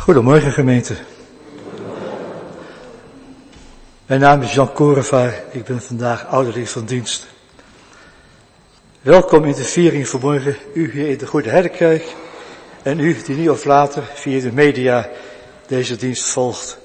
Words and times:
Goedemorgen 0.00 0.52
gemeente. 0.52 0.94
Mijn 4.06 4.20
naam 4.20 4.42
is 4.42 4.54
Jan 4.54 4.72
Korevaar, 4.72 5.42
ik 5.50 5.64
ben 5.64 5.82
vandaag 5.82 6.26
ouderling 6.26 6.68
van 6.68 6.84
dienst. 6.84 7.26
Welkom 9.02 9.44
in 9.44 9.52
de 9.52 9.64
viering 9.64 10.08
vanmorgen, 10.08 10.56
u 10.74 10.90
hier 10.92 11.08
in 11.08 11.18
de 11.18 11.26
Goede 11.26 11.50
Herdenkerk 11.50 12.14
en 12.82 13.00
u 13.00 13.16
die 13.26 13.36
nu 13.36 13.48
of 13.48 13.64
later 13.64 14.02
via 14.14 14.40
de 14.40 14.52
media 14.52 15.08
deze 15.66 15.96
dienst 15.96 16.24
volgt. 16.24 16.78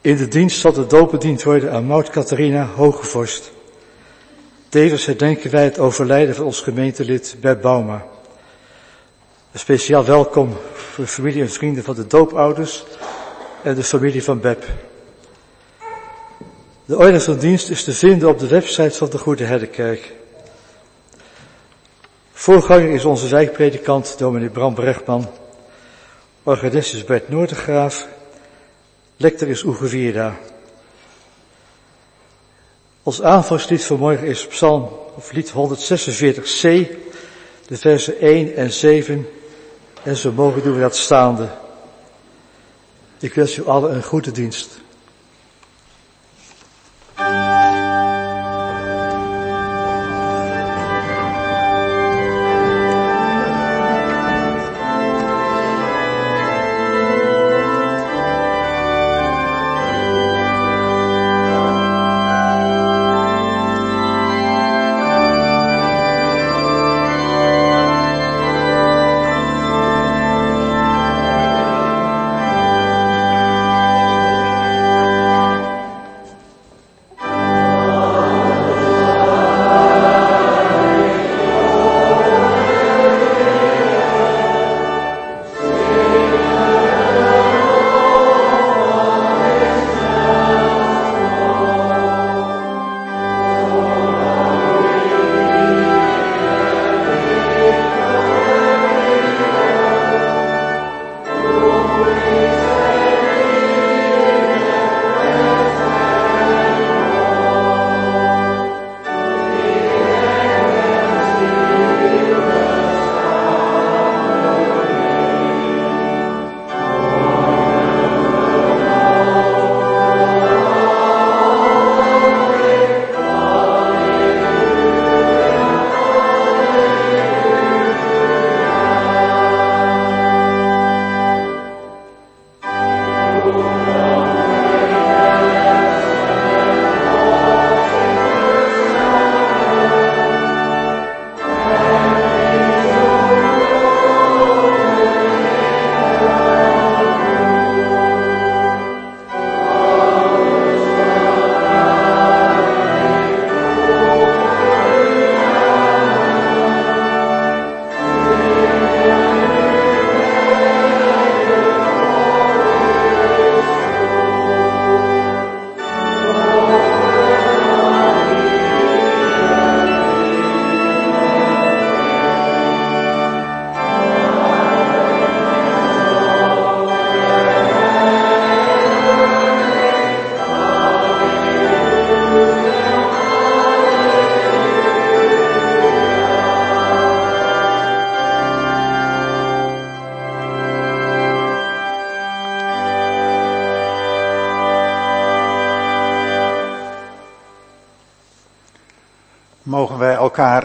In 0.00 0.16
de 0.16 0.28
dienst 0.28 0.60
zal 0.60 0.72
de 0.72 0.86
doop 0.86 1.10
bediend 1.10 1.42
worden 1.42 1.72
aan 1.72 1.84
Maud 1.84 2.10
Catharina 2.10 2.66
Hogevorst. 2.66 3.52
Tevens 4.68 5.06
herdenken 5.06 5.50
wij 5.50 5.64
het 5.64 5.78
overlijden 5.78 6.34
van 6.34 6.44
ons 6.44 6.60
gemeentelid 6.60 7.36
Beb 7.40 7.62
Bauma. 7.62 8.09
Een 9.52 9.58
speciaal 9.58 10.04
welkom 10.04 10.56
voor 10.74 11.06
familie 11.06 11.42
en 11.42 11.50
vrienden 11.50 11.84
van 11.84 11.94
de 11.94 12.06
doopouders 12.06 12.84
en 13.62 13.74
de 13.74 13.82
familie 13.82 14.22
van 14.22 14.40
Beb. 14.40 14.64
De 16.84 16.96
orde 16.96 17.20
van 17.20 17.38
dienst 17.38 17.70
is 17.70 17.84
te 17.84 17.92
vinden 17.92 18.28
op 18.28 18.38
de 18.38 18.46
website 18.46 18.96
van 18.96 19.10
de 19.10 19.18
Goede 19.18 19.44
Herdenkerk. 19.44 20.12
Voorganger 22.32 22.90
is 22.90 23.04
onze 23.04 23.28
wijkpredikant 23.28 24.18
dominee 24.18 24.48
Bram 24.48 24.74
Brechtman. 24.74 25.30
Organist 26.42 26.94
is 26.94 27.04
Bert 27.04 27.28
Noordergraaf. 27.28 28.08
Lector 29.16 29.48
is 29.48 29.64
Oege 29.64 29.86
Vierda. 29.86 30.38
Ons 33.02 33.22
aanvangslied 33.22 33.84
vanmorgen 33.84 34.26
is 34.26 34.46
Psalm 34.46 34.88
of 35.16 35.32
lied 35.32 35.50
146c, 35.50 36.62
de 37.66 37.76
versen 37.76 38.18
1 38.20 38.54
en 38.54 38.72
7 38.72 39.26
en 40.02 40.16
zo 40.16 40.32
mogen 40.32 40.62
doen 40.62 40.74
we 40.74 40.80
dat 40.80 40.96
staande. 40.96 41.48
Ik 43.18 43.34
wens 43.34 43.56
u 43.56 43.66
allen 43.66 43.94
een 43.94 44.02
goede 44.02 44.30
dienst. 44.30 44.79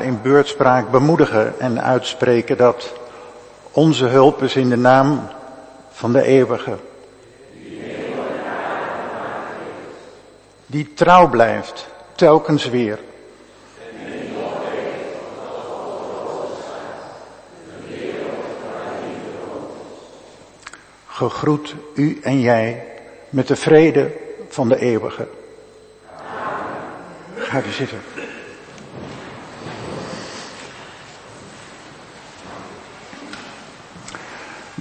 In 0.06 0.22
beurtspraak 0.22 0.92
bemoedigen 0.92 1.60
en 1.60 1.82
uitspreken 1.82 2.58
dat 2.58 2.94
onze 3.72 4.06
hulp 4.06 4.42
is 4.42 4.56
in 4.56 4.70
de 4.70 4.78
naam 4.78 5.28
van 5.90 6.14
de 6.14 6.22
eeuwige. 6.22 6.78
Die 10.66 10.94
trouw 10.94 11.30
blijft, 11.30 11.88
telkens 12.16 12.70
weer. 12.70 13.00
Gegroet 21.08 21.76
u 21.94 22.20
en 22.24 22.40
jij 22.40 22.88
met 23.30 23.48
de 23.48 23.56
vrede 23.56 24.12
van 24.50 24.70
de 24.70 24.80
eeuwige. 24.80 25.28
Ga 27.36 27.60
u 27.60 27.72
zitten. 27.72 28.15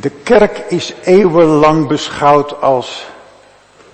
De 0.04 0.10
kerk 0.10 0.58
is 0.58 0.94
eeuwenlang 1.04 1.86
beschouwd 1.86 2.60
als 2.60 3.06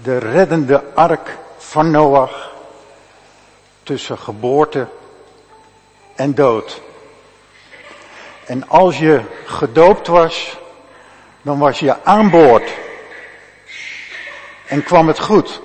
de 0.03 0.19
reddende 0.19 0.83
ark 0.95 1.37
van 1.59 1.91
Noach 1.91 2.51
tussen 3.83 4.19
geboorte 4.19 4.89
en 6.17 6.35
dood. 6.35 6.81
En 8.47 8.69
als 8.69 8.99
je 8.99 9.21
gedoopt 9.45 10.07
was, 10.07 10.59
dan 11.43 11.59
was 11.59 11.79
je 11.79 12.05
aan 12.05 12.31
boord. 12.31 12.71
En 14.67 14.83
kwam 14.83 15.09
het 15.09 15.21
goed. 15.21 15.61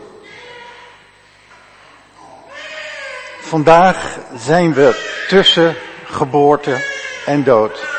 Vandaag 3.39 4.17
zijn 4.37 4.73
we 4.73 5.23
tussen 5.27 5.75
geboorte 6.03 6.83
en 7.25 7.43
dood 7.43 7.94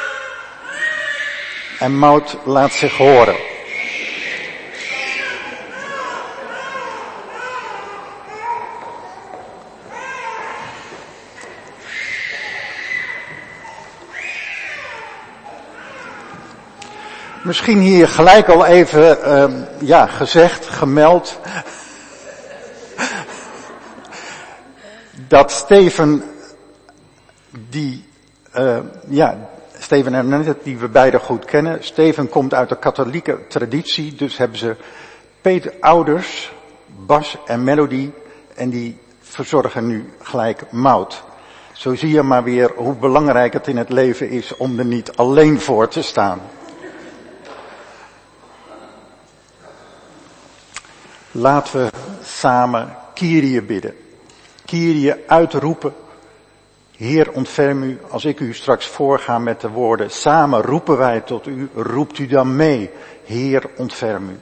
en 1.78 1.98
mout 1.98 2.36
laat 2.44 2.72
zich 2.72 2.96
horen. 2.96 3.36
Misschien 17.42 17.78
hier 17.78 18.08
gelijk 18.08 18.48
al 18.48 18.66
even, 18.66 19.18
uh, 19.24 19.62
ja, 19.80 20.06
gezegd, 20.06 20.66
gemeld. 20.66 21.38
dat 25.28 25.52
Steven, 25.52 26.24
die, 27.50 28.08
uh, 28.56 28.78
ja, 29.08 29.48
Steven 29.86 30.14
en 30.14 30.32
Annette, 30.32 30.56
die 30.62 30.78
we 30.78 30.88
beide 30.88 31.18
goed 31.18 31.44
kennen. 31.44 31.84
Steven 31.84 32.28
komt 32.28 32.54
uit 32.54 32.68
de 32.68 32.78
katholieke 32.78 33.38
traditie, 33.48 34.14
dus 34.14 34.36
hebben 34.36 34.58
ze 34.58 34.76
Peter 35.40 35.74
ouders, 35.80 36.52
Bas 37.06 37.36
en 37.44 37.64
Melody, 37.64 38.10
en 38.54 38.70
die 38.70 38.98
verzorgen 39.20 39.86
nu 39.86 40.12
gelijk 40.22 40.72
Mout. 40.72 41.24
Zo 41.72 41.94
zie 41.94 42.08
je 42.08 42.22
maar 42.22 42.44
weer 42.44 42.72
hoe 42.76 42.94
belangrijk 42.94 43.52
het 43.52 43.66
in 43.66 43.76
het 43.76 43.88
leven 43.88 44.30
is 44.30 44.56
om 44.56 44.78
er 44.78 44.84
niet 44.84 45.16
alleen 45.16 45.60
voor 45.60 45.88
te 45.88 46.02
staan. 46.02 46.40
Laten 51.30 51.80
we 51.80 51.90
samen 52.22 52.96
Kyrie 53.14 53.62
bidden. 53.62 53.96
Kyrie 54.64 55.14
uitroepen. 55.26 55.94
Heer, 56.96 57.32
ontferm 57.32 57.82
u 57.82 57.98
als 58.10 58.24
ik 58.24 58.40
u 58.40 58.54
straks 58.54 58.86
voorga 58.86 59.38
met 59.38 59.60
de 59.60 59.68
woorden. 59.68 60.10
Samen 60.10 60.62
roepen 60.62 60.96
wij 60.96 61.20
tot 61.20 61.46
u. 61.46 61.70
Roept 61.74 62.18
u 62.18 62.26
dan 62.26 62.56
mee. 62.56 62.90
Heer, 63.24 63.70
ontferm 63.76 64.28
u. 64.28 64.38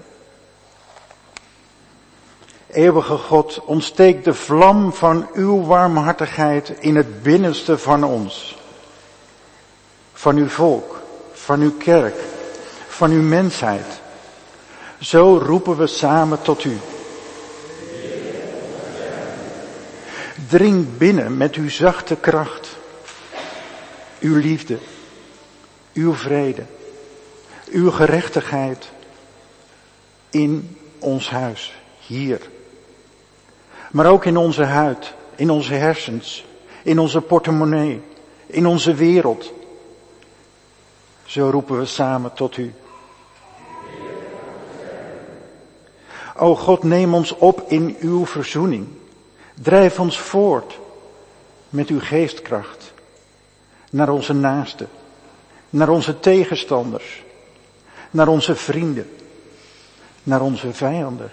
Eeuwige 2.70 3.16
God, 3.16 3.60
ontsteek 3.64 4.24
de 4.24 4.34
vlam 4.34 4.92
van 4.92 5.28
uw 5.32 5.64
warmhartigheid 5.64 6.72
in 6.78 6.96
het 6.96 7.22
binnenste 7.22 7.78
van 7.78 8.04
ons. 8.04 8.58
Van 10.12 10.36
uw 10.36 10.48
volk, 10.48 11.00
van 11.32 11.60
uw 11.60 11.76
kerk, 11.76 12.16
van 12.86 13.10
uw 13.10 13.22
mensheid. 13.22 14.00
Zo 15.00 15.38
roepen 15.42 15.76
we 15.76 15.86
samen 15.86 16.42
tot 16.42 16.64
u. 16.64 16.78
Dring 20.54 20.98
binnen 20.98 21.36
met 21.36 21.54
uw 21.54 21.68
zachte 21.68 22.16
kracht, 22.16 22.76
uw 24.20 24.36
liefde, 24.36 24.78
uw 25.94 26.14
vrede, 26.14 26.62
uw 27.70 27.90
gerechtigheid 27.90 28.90
in 30.30 30.76
ons 30.98 31.30
huis, 31.30 31.74
hier. 32.06 32.40
Maar 33.90 34.06
ook 34.06 34.24
in 34.24 34.36
onze 34.36 34.64
huid, 34.64 35.14
in 35.34 35.50
onze 35.50 35.74
hersens, 35.74 36.44
in 36.82 36.98
onze 36.98 37.20
portemonnee, 37.20 38.02
in 38.46 38.66
onze 38.66 38.94
wereld. 38.94 39.52
Zo 41.24 41.50
roepen 41.50 41.78
we 41.78 41.86
samen 41.86 42.34
tot 42.34 42.56
u. 42.56 42.74
O 46.36 46.54
God, 46.56 46.82
neem 46.82 47.14
ons 47.14 47.32
op 47.32 47.64
in 47.68 47.96
uw 48.00 48.26
verzoening. 48.26 49.02
Drijf 49.54 50.00
ons 50.00 50.18
voort 50.18 50.78
met 51.68 51.88
uw 51.88 52.00
geestkracht 52.00 52.92
naar 53.90 54.08
onze 54.08 54.32
naasten, 54.32 54.88
naar 55.70 55.88
onze 55.88 56.20
tegenstanders, 56.20 57.22
naar 58.10 58.28
onze 58.28 58.56
vrienden, 58.56 59.10
naar 60.22 60.40
onze 60.40 60.72
vijanden, 60.72 61.30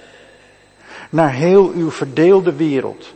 naar 1.09 1.33
heel 1.33 1.71
uw 1.71 1.91
verdeelde 1.91 2.53
wereld. 2.53 3.13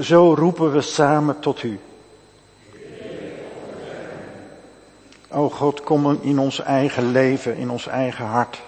Zo 0.00 0.34
roepen 0.34 0.72
we 0.72 0.80
samen 0.80 1.38
tot 1.40 1.62
u. 1.62 1.80
O 5.28 5.50
God, 5.50 5.82
kom 5.82 6.18
in 6.22 6.38
ons 6.38 6.60
eigen 6.60 7.10
leven, 7.10 7.56
in 7.56 7.70
ons 7.70 7.86
eigen 7.86 8.24
hart 8.24 8.60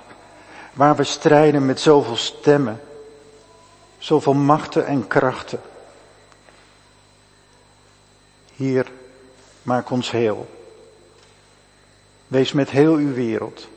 waar 0.75 0.97
we 0.97 1.05
strijden 1.05 1.67
met 1.67 1.81
zoveel 1.81 2.17
stemmen, 2.17 2.81
zoveel 4.05 4.35
machten 4.35 4.87
en 4.87 5.07
krachten. 5.07 5.61
Hier, 8.55 8.91
maak 9.63 9.91
ons 9.91 10.11
heel. 10.11 10.49
Wees 12.27 12.53
met 12.53 12.71
heel 12.71 12.95
uw 12.95 13.13
wereld. 13.13 13.69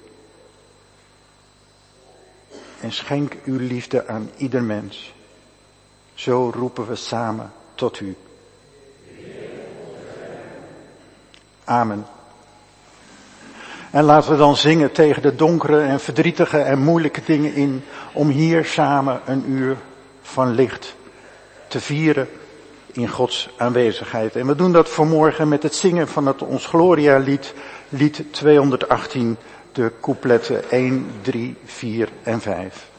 En 2.80 2.92
schenk 2.92 3.36
uw 3.46 3.58
liefde 3.58 4.08
aan 4.08 4.30
ieder 4.38 4.63
mens. 4.63 5.13
Zo 6.13 6.52
roepen 6.56 6.88
we 6.88 6.96
samen 6.96 7.52
tot 7.76 8.00
u. 8.00 8.16
Amen. 11.63 12.06
En 13.92 14.04
laten 14.04 14.32
we 14.32 14.38
dan 14.38 14.56
zingen 14.56 14.92
tegen 14.92 15.22
de 15.22 15.36
donkere 15.36 15.82
en 15.82 16.00
verdrietige 16.00 16.60
en 16.60 16.80
moeilijke 16.80 17.22
dingen 17.26 17.54
in, 17.54 17.84
om 18.13 18.30
hier 18.30 18.66
samen 18.66 19.22
een 19.26 19.50
uur 19.50 19.78
van 20.28 20.56
licht 20.56 20.96
te 21.68 21.80
vieren 21.80 22.30
in 22.92 23.08
Gods 23.08 23.50
aanwezigheid. 23.58 24.36
En 24.36 24.48
we 24.48 24.56
doen 24.56 24.72
dat 24.72 24.90
vanmorgen 24.90 25.48
met 25.48 25.63
het 25.63 25.76
zingen 25.76 26.08
van 26.08 26.26
het 26.26 26.42
Ons 26.42 26.66
Gloria 26.66 27.18
lied, 27.18 27.54
lied 27.90 28.24
218, 28.32 29.38
de 29.72 29.92
coupletten 30.02 30.72
1, 30.72 31.12
3, 31.22 31.56
4 31.66 32.10
en 32.24 32.42
5. 32.42 32.90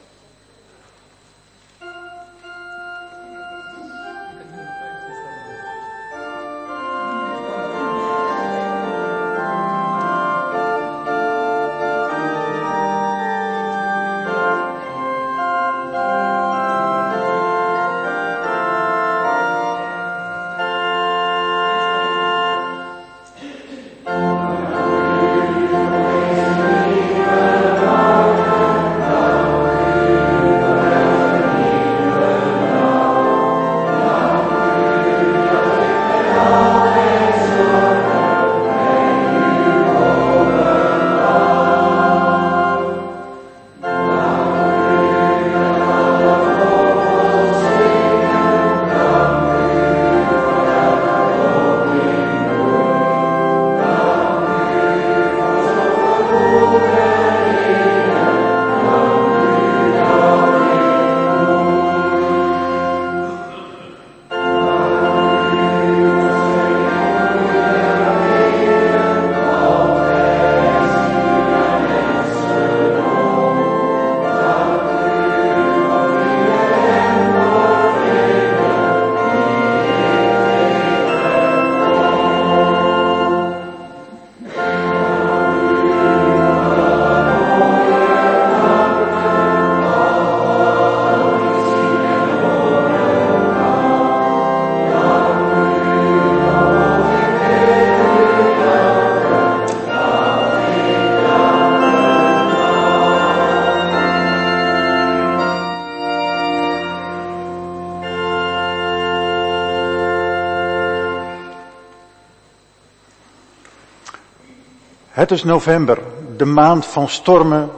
Het 115.18 115.30
is 115.30 115.44
november, 115.44 115.98
de 116.36 116.44
maand 116.44 116.86
van 116.86 117.08
stormen 117.08 117.70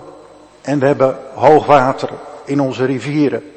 en 0.60 0.78
we 0.78 0.86
hebben 0.86 1.18
hoogwater 1.34 2.10
in 2.44 2.60
onze 2.60 2.84
rivieren. 2.84 3.52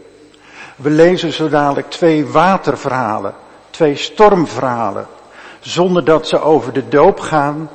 We 0.75 0.89
lezen 0.89 1.33
zo 1.33 1.49
dadelijk 1.49 1.89
twee 1.89 2.25
waterverhalen, 2.25 3.33
twee 3.69 3.95
stormverhalen, 3.95 5.07
zonder 5.59 6.05
dat 6.05 6.27
ze 6.27 6.41
over 6.41 6.73
de 6.73 6.87
doop 6.87 7.19
gaan, 7.19 7.69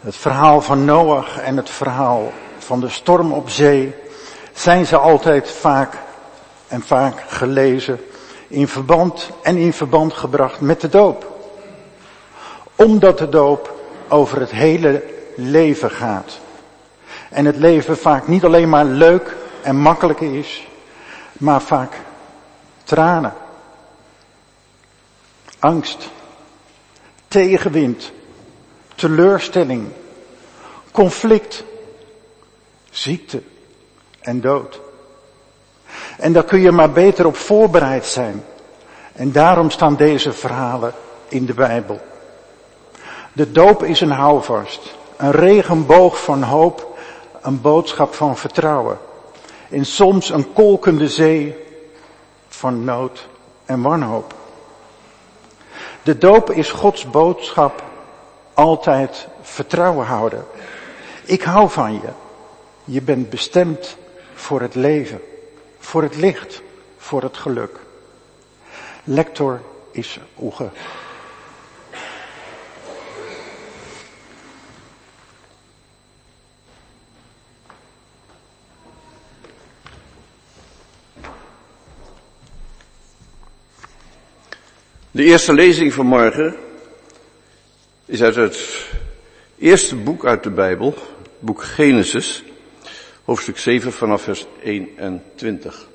Het 0.00 0.16
verhaal 0.16 0.60
van 0.60 0.84
Noach 0.84 1.38
en 1.38 1.56
het 1.56 1.70
verhaal 1.70 2.32
van 2.58 2.80
de 2.80 2.88
storm 2.88 3.32
op 3.32 3.50
zee 3.50 3.94
zijn 4.52 4.86
ze 4.86 4.96
altijd 4.96 5.50
vaak 5.50 5.98
en 6.68 6.82
vaak 6.82 7.22
gelezen 7.26 8.00
in 8.48 8.68
verband 8.68 9.30
en 9.42 9.56
in 9.56 9.72
verband 9.72 10.12
gebracht 10.12 10.60
met 10.60 10.80
de 10.80 10.88
doop. 10.88 11.26
Omdat 12.76 13.18
de 13.18 13.28
doop 13.28 13.74
over 14.08 14.40
het 14.40 14.50
hele 14.50 15.11
leven 15.34 15.90
gaat. 15.90 16.38
En 17.30 17.44
het 17.44 17.56
leven 17.56 17.98
vaak 17.98 18.28
niet 18.28 18.44
alleen 18.44 18.68
maar 18.68 18.84
leuk 18.84 19.36
en 19.62 19.76
makkelijk 19.76 20.20
is, 20.20 20.66
maar 21.32 21.62
vaak 21.62 21.92
tranen, 22.84 23.34
angst, 25.58 26.08
tegenwind, 27.28 28.12
teleurstelling, 28.94 29.88
conflict, 30.90 31.64
ziekte 32.90 33.42
en 34.20 34.40
dood. 34.40 34.80
En 36.18 36.32
daar 36.32 36.44
kun 36.44 36.60
je 36.60 36.72
maar 36.72 36.90
beter 36.90 37.26
op 37.26 37.36
voorbereid 37.36 38.06
zijn. 38.06 38.44
En 39.12 39.32
daarom 39.32 39.70
staan 39.70 39.96
deze 39.96 40.32
verhalen 40.32 40.92
in 41.28 41.46
de 41.46 41.54
Bijbel. 41.54 42.00
De 43.32 43.52
doop 43.52 43.82
is 43.82 44.00
een 44.00 44.10
houvast, 44.10 44.94
een 45.22 45.30
regenboog 45.30 46.22
van 46.22 46.42
hoop, 46.42 46.98
een 47.40 47.60
boodschap 47.60 48.14
van 48.14 48.36
vertrouwen. 48.36 48.98
En 49.70 49.84
soms 49.84 50.30
een 50.30 50.52
kolkende 50.52 51.08
zee 51.08 51.56
van 52.48 52.84
nood 52.84 53.28
en 53.64 53.82
wanhoop. 53.82 54.34
De 56.02 56.18
doop 56.18 56.50
is 56.50 56.70
Gods 56.70 57.10
boodschap 57.10 57.82
altijd 58.54 59.28
vertrouwen 59.42 60.06
houden. 60.06 60.44
Ik 61.24 61.42
hou 61.42 61.70
van 61.70 61.92
je. 61.92 62.10
Je 62.84 63.02
bent 63.02 63.30
bestemd 63.30 63.96
voor 64.34 64.60
het 64.60 64.74
leven, 64.74 65.20
voor 65.78 66.02
het 66.02 66.16
licht, 66.16 66.62
voor 66.96 67.22
het 67.22 67.36
geluk. 67.36 67.78
Lector 69.04 69.60
is 69.90 70.18
Oege. 70.40 70.68
De 85.14 85.24
eerste 85.24 85.52
lezing 85.52 85.92
van 85.92 86.06
morgen 86.06 86.56
is 88.04 88.22
uit 88.22 88.34
het 88.34 88.88
eerste 89.58 89.96
boek 89.96 90.26
uit 90.26 90.42
de 90.42 90.50
Bijbel, 90.50 90.94
boek 91.38 91.62
Genesis, 91.62 92.42
hoofdstuk 93.24 93.58
7 93.58 93.92
vanaf 93.92 94.22
vers 94.22 94.46
21. 94.62 95.88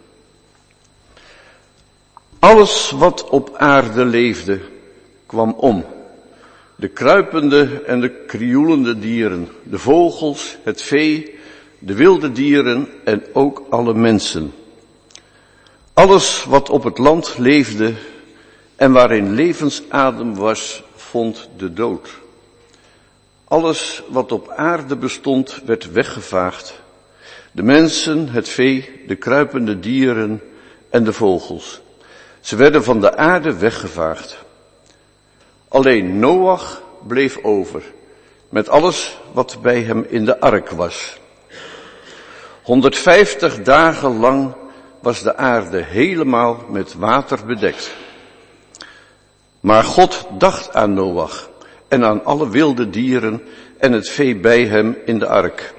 Alles 2.39 2.91
wat 2.91 3.29
op 3.29 3.55
aarde 3.55 4.05
leefde 4.05 4.59
kwam 5.25 5.51
om. 5.51 5.85
De 6.75 6.87
kruipende 6.87 7.83
en 7.85 8.01
de 8.01 8.11
krioelende 8.25 8.99
dieren, 8.99 9.49
de 9.63 9.79
vogels, 9.79 10.57
het 10.63 10.81
vee, 10.81 11.35
de 11.79 11.93
wilde 11.93 12.31
dieren 12.31 12.87
en 13.03 13.23
ook 13.33 13.65
alle 13.69 13.93
mensen. 13.93 14.53
Alles 15.93 16.43
wat 16.43 16.69
op 16.69 16.83
het 16.83 16.97
land 16.97 17.37
leefde 17.37 17.93
en 18.77 18.91
waarin 18.91 19.33
levensadem 19.33 20.35
was, 20.35 20.83
vond 20.95 21.49
de 21.57 21.73
dood. 21.73 22.09
Alles 23.43 24.03
wat 24.07 24.31
op 24.31 24.49
aarde 24.49 24.95
bestond 24.95 25.61
werd 25.65 25.91
weggevaagd. 25.91 26.81
De 27.51 27.63
mensen, 27.63 28.29
het 28.29 28.49
vee, 28.49 29.03
de 29.07 29.15
kruipende 29.15 29.79
dieren 29.79 30.41
en 30.89 31.03
de 31.03 31.13
vogels. 31.13 31.81
Ze 32.39 32.55
werden 32.55 32.83
van 32.83 33.01
de 33.01 33.15
aarde 33.15 33.57
weggevaagd. 33.57 34.37
Alleen 35.67 36.19
Noach 36.19 36.81
bleef 37.07 37.37
over, 37.43 37.83
met 38.49 38.69
alles 38.69 39.17
wat 39.31 39.57
bij 39.61 39.81
hem 39.81 40.05
in 40.09 40.25
de 40.25 40.39
ark 40.39 40.69
was. 40.69 41.19
150 42.61 43.61
dagen 43.63 44.19
lang 44.19 44.53
was 44.99 45.23
de 45.23 45.35
aarde 45.35 45.83
helemaal 45.83 46.65
met 46.69 46.93
water 46.93 47.45
bedekt. 47.45 47.91
Maar 49.67 49.83
God 49.83 50.27
dacht 50.37 50.73
aan 50.73 50.93
Noach 50.93 51.49
en 51.87 52.03
aan 52.03 52.25
alle 52.25 52.49
wilde 52.49 52.89
dieren 52.89 53.41
en 53.77 53.91
het 53.91 54.09
vee 54.09 54.35
bij 54.35 54.65
hem 54.65 54.97
in 55.05 55.19
de 55.19 55.27
ark. 55.27 55.73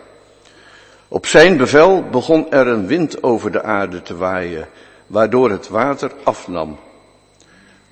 Op 1.09 1.27
zijn 1.27 1.57
bevel 1.57 2.03
begon 2.11 2.51
er 2.51 2.67
een 2.67 2.87
wind 2.87 3.23
over 3.23 3.51
de 3.51 3.63
aarde 3.63 4.03
te 4.03 4.17
waaien, 4.17 4.69
waardoor 5.07 5.51
het 5.51 5.69
water 5.69 6.13
afnam. 6.25 6.79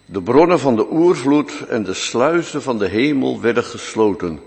De 0.07 0.23
bronnen 0.23 0.61
van 0.61 0.77
de 0.77 0.87
oervloed 0.91 1.53
en 1.69 1.83
de 1.83 1.95
sluizen 1.95 2.63
van 2.63 2.79
de 2.79 2.89
hemel 2.89 3.41
werden 3.41 3.65
gesloten, 3.65 4.41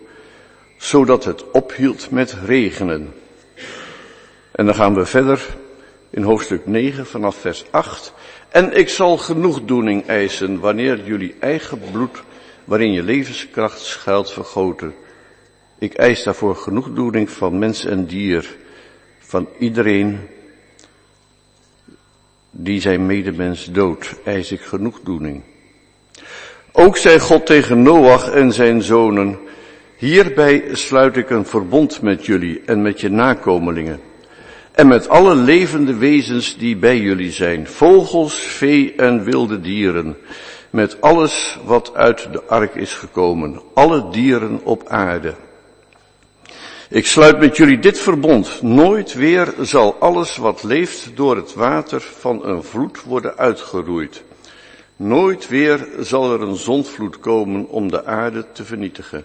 zodat 0.77 1.23
het 1.23 1.51
ophield 1.51 2.11
met 2.11 2.35
regenen. 2.45 3.13
En 4.51 4.65
dan 4.65 4.75
gaan 4.75 4.93
we 4.93 5.05
verder 5.05 5.45
in 6.09 6.23
hoofdstuk 6.23 6.65
9 6.65 7.05
vanaf 7.05 7.35
vers 7.35 7.65
8. 7.69 8.13
En 8.49 8.77
ik 8.77 8.89
zal 8.89 9.17
genoegdoening 9.17 10.07
eisen 10.07 10.59
wanneer 10.59 11.05
jullie 11.05 11.35
eigen 11.39 11.79
bloed, 11.91 12.23
waarin 12.63 12.91
je 12.91 13.03
levenskracht 13.03 13.79
schuilt, 13.79 14.31
vergoten. 14.31 14.93
Ik 15.79 15.93
eis 15.93 16.23
daarvoor 16.23 16.55
genoegdoening 16.55 17.29
van 17.29 17.59
mens 17.59 17.85
en 17.85 18.05
dier, 18.05 18.57
van 19.19 19.47
iedereen 19.59 20.19
die 22.51 22.81
zijn 22.81 23.05
medemens 23.05 23.65
dood, 23.65 24.15
eis 24.23 24.51
ik 24.51 24.61
genoegdoening. 24.61 25.43
Ook 26.71 26.97
zei 26.97 27.19
God 27.19 27.45
tegen 27.45 27.81
Noach 27.81 28.29
en 28.29 28.53
zijn 28.53 28.81
zonen, 28.81 29.39
hierbij 29.95 30.63
sluit 30.71 31.17
ik 31.17 31.29
een 31.29 31.45
verbond 31.45 32.01
met 32.01 32.25
jullie 32.25 32.61
en 32.65 32.81
met 32.81 33.01
je 33.01 33.09
nakomelingen 33.09 34.08
en 34.79 34.87
met 34.87 35.09
alle 35.09 35.35
levende 35.35 35.95
wezens 35.95 36.57
die 36.57 36.77
bij 36.77 36.99
jullie 36.99 37.31
zijn, 37.31 37.67
vogels, 37.67 38.35
vee 38.35 38.93
en 38.95 39.23
wilde 39.23 39.61
dieren, 39.61 40.17
met 40.69 41.01
alles 41.01 41.57
wat 41.65 41.93
uit 41.93 42.27
de 42.31 42.43
ark 42.43 42.75
is 42.75 42.93
gekomen, 42.93 43.61
alle 43.73 44.09
dieren 44.09 44.59
op 44.63 44.87
aarde. 44.87 45.35
Ik 46.89 47.05
sluit 47.05 47.39
met 47.39 47.57
jullie 47.57 47.79
dit 47.79 47.99
verbond. 47.99 48.61
Nooit 48.61 49.13
weer 49.13 49.53
zal 49.61 49.95
alles 49.99 50.37
wat 50.37 50.63
leeft 50.63 51.11
door 51.15 51.35
het 51.35 51.53
water 51.53 52.01
van 52.01 52.45
een 52.45 52.63
vloed 52.63 53.03
worden 53.03 53.37
uitgeroeid. 53.37 54.23
Nooit 54.95 55.47
weer 55.47 55.87
zal 55.99 56.33
er 56.33 56.41
een 56.41 56.55
zondvloed 56.55 57.19
komen 57.19 57.69
om 57.69 57.91
de 57.91 58.05
aarde 58.05 58.45
te 58.53 58.65
vernietigen. 58.65 59.23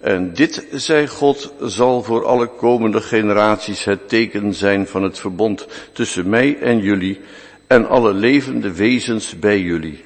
En 0.00 0.32
dit, 0.32 0.66
zei 0.72 1.06
God, 1.06 1.52
zal 1.60 2.02
voor 2.02 2.26
alle 2.26 2.46
komende 2.46 3.00
generaties 3.00 3.84
het 3.84 4.08
teken 4.08 4.54
zijn 4.54 4.86
van 4.86 5.02
het 5.02 5.18
verbond 5.18 5.66
tussen 5.92 6.28
mij 6.28 6.58
en 6.58 6.78
jullie 6.78 7.20
en 7.66 7.88
alle 7.88 8.12
levende 8.12 8.72
wezens 8.72 9.38
bij 9.38 9.60
jullie. 9.60 10.04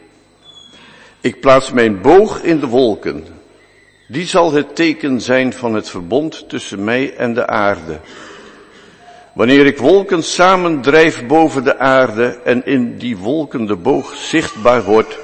Ik 1.21 1.41
plaats 1.41 1.73
mijn 1.73 2.01
boog 2.01 2.43
in 2.43 2.61
de 2.61 2.67
wolken. 2.67 3.25
Die 4.09 4.27
zal 4.27 4.53
het 4.53 4.77
teken 4.77 5.21
zijn 5.21 5.53
van 5.53 5.75
het 5.75 5.91
verbond 5.91 6.49
tussen 6.49 6.85
mij 6.85 7.15
en 7.17 7.35
de 7.35 7.47
aarde. 7.47 8.01
Wanneer 9.35 9.67
ik 9.67 9.79
wolken 9.79 10.23
samendrijf 10.23 11.27
boven 11.27 11.65
de 11.65 11.79
aarde 11.79 12.39
en 12.45 12.65
in 12.67 12.99
die 12.99 13.17
wolken 13.17 13.67
de 13.67 13.77
boog 13.77 14.15
zichtbaar 14.17 14.85
wordt, 14.85 15.19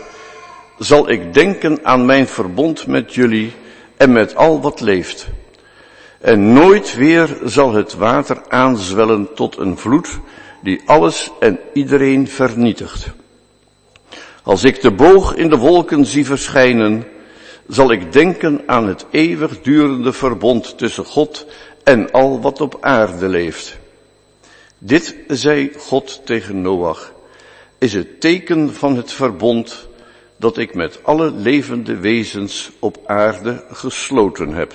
zal 0.79 1.11
ik 1.11 1.35
denken 1.35 1.79
aan 1.83 2.07
mijn 2.07 2.27
verbond 2.27 2.87
met 2.87 3.15
jullie 3.15 3.53
en 4.01 4.13
met 4.13 4.37
al 4.37 4.61
wat 4.61 4.81
leeft. 4.81 5.29
En 6.21 6.53
nooit 6.53 6.95
weer 6.95 7.39
zal 7.45 7.73
het 7.73 7.95
water 7.95 8.43
aanzwellen 8.49 9.35
tot 9.35 9.57
een 9.57 9.79
vloed 9.79 10.09
die 10.63 10.83
alles 10.87 11.31
en 11.41 11.59
iedereen 11.73 12.29
vernietigt. 12.29 13.07
Als 14.43 14.65
ik 14.65 14.81
de 14.81 14.91
boog 14.91 15.35
in 15.35 15.49
de 15.49 15.57
wolken 15.57 16.07
zie 16.07 16.27
verschijnen, 16.27 17.05
zal 17.69 17.93
ik 17.93 18.13
denken 18.13 18.63
aan 18.67 18.89
het 18.89 19.07
eeuwigdurende 19.11 20.13
verbond 20.13 20.79
tussen 20.79 21.05
God 21.05 21.47
en 21.85 22.11
al 22.11 22.41
wat 22.41 22.61
op 22.61 22.77
aarde 22.81 23.29
leeft. 23.29 23.79
Dit, 24.79 25.17
zei 25.29 25.73
God 25.79 26.21
tegen 26.25 26.61
Noach, 26.61 27.13
is 27.79 27.93
het 27.93 28.21
teken 28.21 28.75
van 28.75 28.97
het 28.97 29.13
verbond 29.13 29.89
dat 30.41 30.59
ik 30.59 30.75
met 30.75 31.01
alle 31.03 31.33
levende 31.33 31.97
wezens 31.97 32.71
op 32.79 32.99
aarde 33.07 33.65
gesloten 33.71 34.53
heb. 34.53 34.73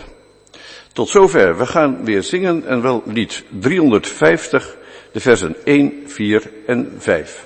Tot 0.93 1.09
zover. 1.09 1.57
We 1.57 1.65
gaan 1.65 2.03
weer 2.03 2.23
zingen 2.23 2.67
en 2.67 2.81
wel 2.81 3.03
lied 3.05 3.43
350, 3.59 4.77
de 5.11 5.19
versen 5.19 5.55
1, 5.63 6.03
4 6.05 6.51
en 6.65 6.93
5. 6.97 7.44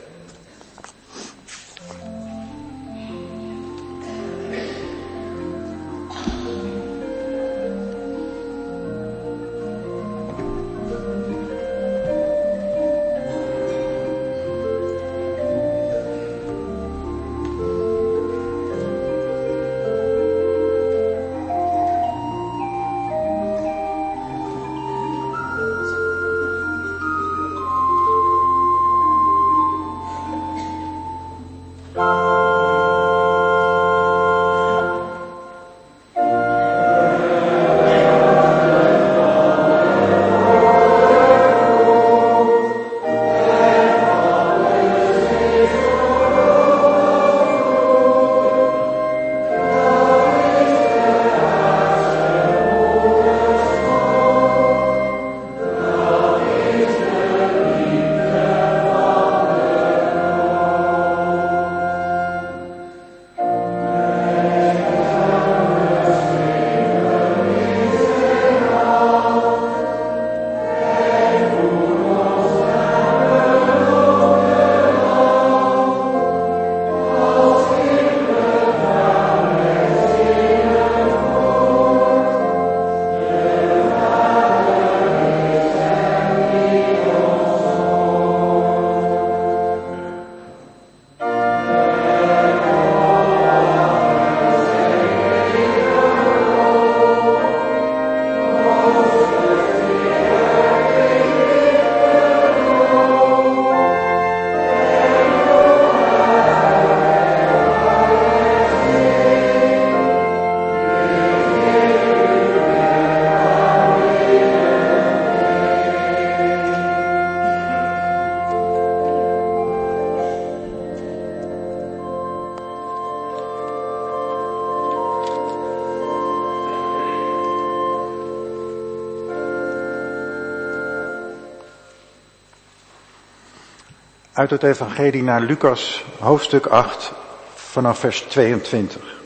Uit 134.40 134.50
het 134.50 134.64
Evangelie 134.64 135.24
naar 135.24 135.42
Lucas, 135.42 136.06
hoofdstuk 136.20 136.66
8, 136.66 137.14
vanaf 137.54 138.00
vers 138.00 138.22
22. 138.22 139.20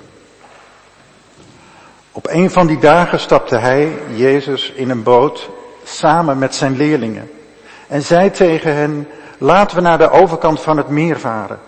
Op 2.12 2.28
een 2.30 2.52
van 2.52 2.68
die 2.68 2.80
dagen 2.80 3.20
stapte 3.20 3.58
hij, 3.58 4.00
Jezus, 4.16 4.72
in 4.72 4.90
een 4.90 5.04
boot 5.04 5.50
samen 5.84 6.38
met 6.38 6.56
zijn 6.56 6.78
leerlingen 6.78 7.32
en 7.88 8.02
zei 8.02 8.32
tegen 8.32 8.76
hen, 8.76 9.08
laten 9.38 9.76
we 9.78 9.82
naar 9.82 9.98
de 9.98 10.10
overkant 10.10 10.62
van 10.62 10.78
het 10.78 10.88
meer 10.88 11.20
varen. 11.20 11.60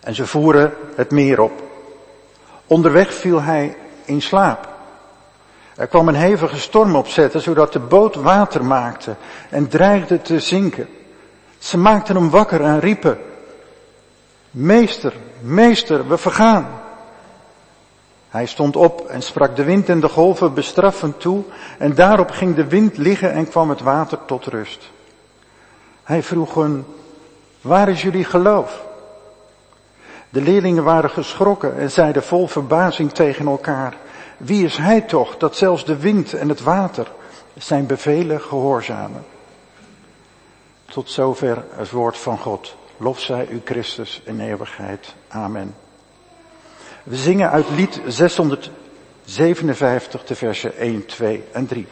En 0.00 0.14
ze 0.14 0.26
voeren 0.26 0.74
het 0.94 1.10
meer 1.10 1.40
op. 1.40 1.62
Onderweg 2.66 3.14
viel 3.14 3.42
hij 3.42 3.76
in 4.04 4.22
slaap. 4.22 4.68
Er 5.76 5.86
kwam 5.86 6.08
een 6.08 6.14
hevige 6.14 6.58
storm 6.58 6.96
opzetten, 6.96 7.40
zodat 7.40 7.72
de 7.72 7.78
boot 7.78 8.14
water 8.14 8.64
maakte 8.64 9.16
en 9.50 9.68
dreigde 9.68 10.22
te 10.22 10.40
zinken. 10.40 10.88
Ze 11.60 11.78
maakten 11.78 12.16
hem 12.16 12.30
wakker 12.30 12.60
en 12.60 12.80
riepen, 12.80 13.18
Meester, 14.50 15.12
meester, 15.40 16.08
we 16.08 16.18
vergaan. 16.18 16.80
Hij 18.28 18.46
stond 18.46 18.76
op 18.76 19.06
en 19.06 19.22
sprak 19.22 19.56
de 19.56 19.64
wind 19.64 19.88
en 19.88 20.00
de 20.00 20.08
golven 20.08 20.54
bestraffend 20.54 21.20
toe 21.20 21.42
en 21.78 21.94
daarop 21.94 22.30
ging 22.30 22.54
de 22.54 22.66
wind 22.66 22.96
liggen 22.96 23.32
en 23.32 23.48
kwam 23.48 23.70
het 23.70 23.80
water 23.80 24.18
tot 24.26 24.46
rust. 24.46 24.90
Hij 26.02 26.22
vroeg 26.22 26.54
hen, 26.54 26.86
waar 27.60 27.88
is 27.88 28.02
jullie 28.02 28.24
geloof? 28.24 28.82
De 30.28 30.40
leerlingen 30.42 30.84
waren 30.84 31.10
geschrokken 31.10 31.78
en 31.78 31.90
zeiden 31.90 32.22
vol 32.22 32.46
verbazing 32.46 33.12
tegen 33.12 33.46
elkaar, 33.46 33.96
wie 34.36 34.64
is 34.64 34.76
hij 34.76 35.00
toch 35.00 35.36
dat 35.36 35.56
zelfs 35.56 35.84
de 35.84 35.96
wind 35.96 36.34
en 36.34 36.48
het 36.48 36.60
water 36.60 37.12
zijn 37.58 37.86
bevelen 37.86 38.40
gehoorzamen? 38.40 39.24
Tot 40.90 41.10
zover 41.10 41.64
het 41.70 41.90
woord 41.90 42.16
van 42.16 42.38
God. 42.38 42.76
Lof 42.96 43.20
zij 43.20 43.48
u 43.48 43.60
Christus 43.64 44.20
in 44.24 44.40
eeuwigheid. 44.40 45.14
Amen. 45.28 45.74
We 47.02 47.16
zingen 47.16 47.50
uit 47.50 47.70
lied 47.70 48.00
657 48.06 50.24
de 50.24 50.34
versen 50.34 50.76
1, 50.76 51.06
2 51.06 51.44
en 51.52 51.66
3. 51.66 51.86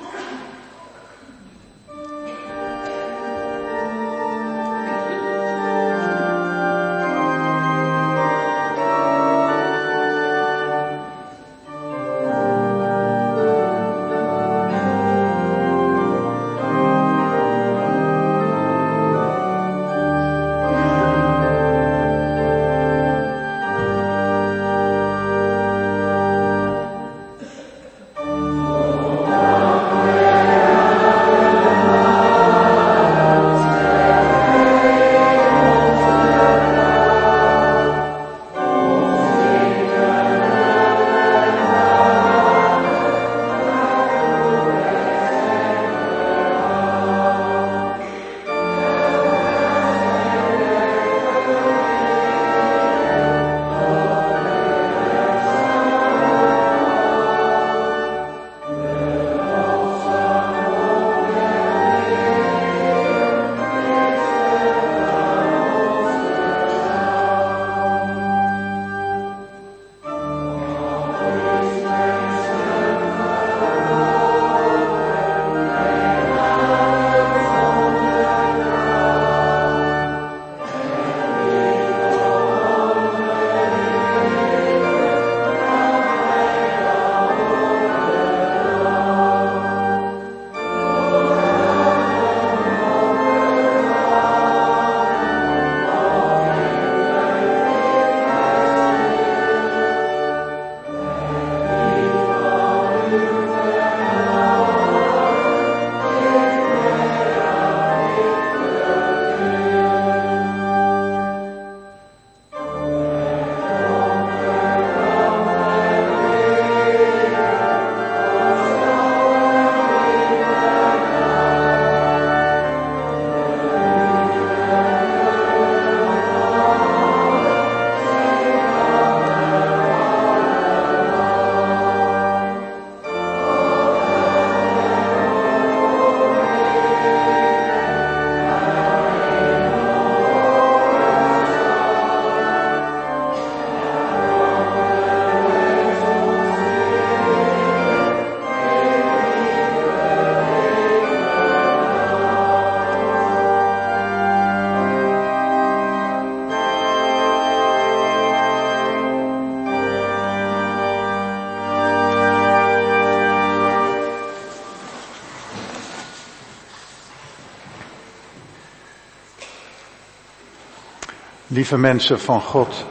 Lieve 171.51 171.79
mensen 171.79 172.21
van 172.21 172.41
God. 172.41 172.85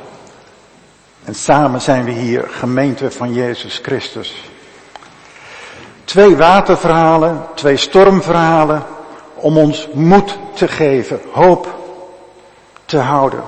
En 1.24 1.36
samen 1.36 1.82
zijn 1.82 2.04
we 2.04 2.12
hier, 2.12 2.48
gemeente 2.50 3.12
van 3.12 3.34
Jezus 3.34 3.80
Christus. 3.84 4.36
Twee 6.04 6.38
waterverhalen, 6.38 7.46
twee 7.54 7.78
stormverhalen, 7.78 8.86
om 9.36 9.58
ons 9.58 9.88
moed 9.94 10.38
te 10.54 10.68
geven, 10.68 11.20
hoop 11.32 11.76
te 12.86 12.98
houden. 12.98 13.44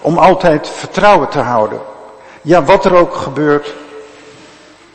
Om 0.00 0.18
altijd 0.18 0.68
vertrouwen 0.68 1.28
te 1.28 1.40
houden. 1.40 1.80
Ja, 2.42 2.64
wat 2.64 2.84
er 2.84 2.94
ook 2.94 3.14
gebeurt, 3.14 3.74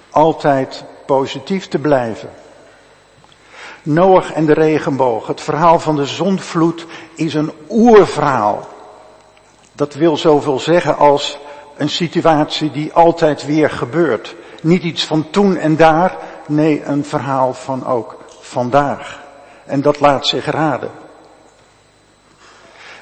altijd 0.10 0.84
positief 1.06 1.68
te 1.68 1.80
blijven. 1.80 2.30
Noach 3.84 4.32
en 4.32 4.46
de 4.46 4.54
regenboog, 4.54 5.28
het 5.28 5.42
verhaal 5.42 5.80
van 5.80 5.96
de 5.96 6.06
zondvloed 6.06 6.86
is 7.16 7.34
een 7.34 7.52
oerverhaal. 7.70 8.72
Dat 9.76 9.94
wil 9.94 10.18
zoveel 10.18 10.60
zeggen 10.60 10.98
als 10.98 11.38
een 11.78 11.90
situatie 11.90 12.72
die 12.72 12.94
altijd 12.94 13.46
weer 13.46 13.70
gebeurt. 13.70 14.36
Niet 14.62 14.84
iets 14.84 15.06
van 15.06 15.30
toen 15.30 15.58
en 15.58 15.76
daar, 15.76 16.18
nee, 16.48 16.84
een 16.84 17.06
verhaal 17.06 17.54
van 17.54 17.86
ook 17.86 18.18
vandaag. 18.40 19.22
En 19.66 19.82
dat 19.82 20.00
laat 20.00 20.28
zich 20.28 20.46
raden. 20.46 20.92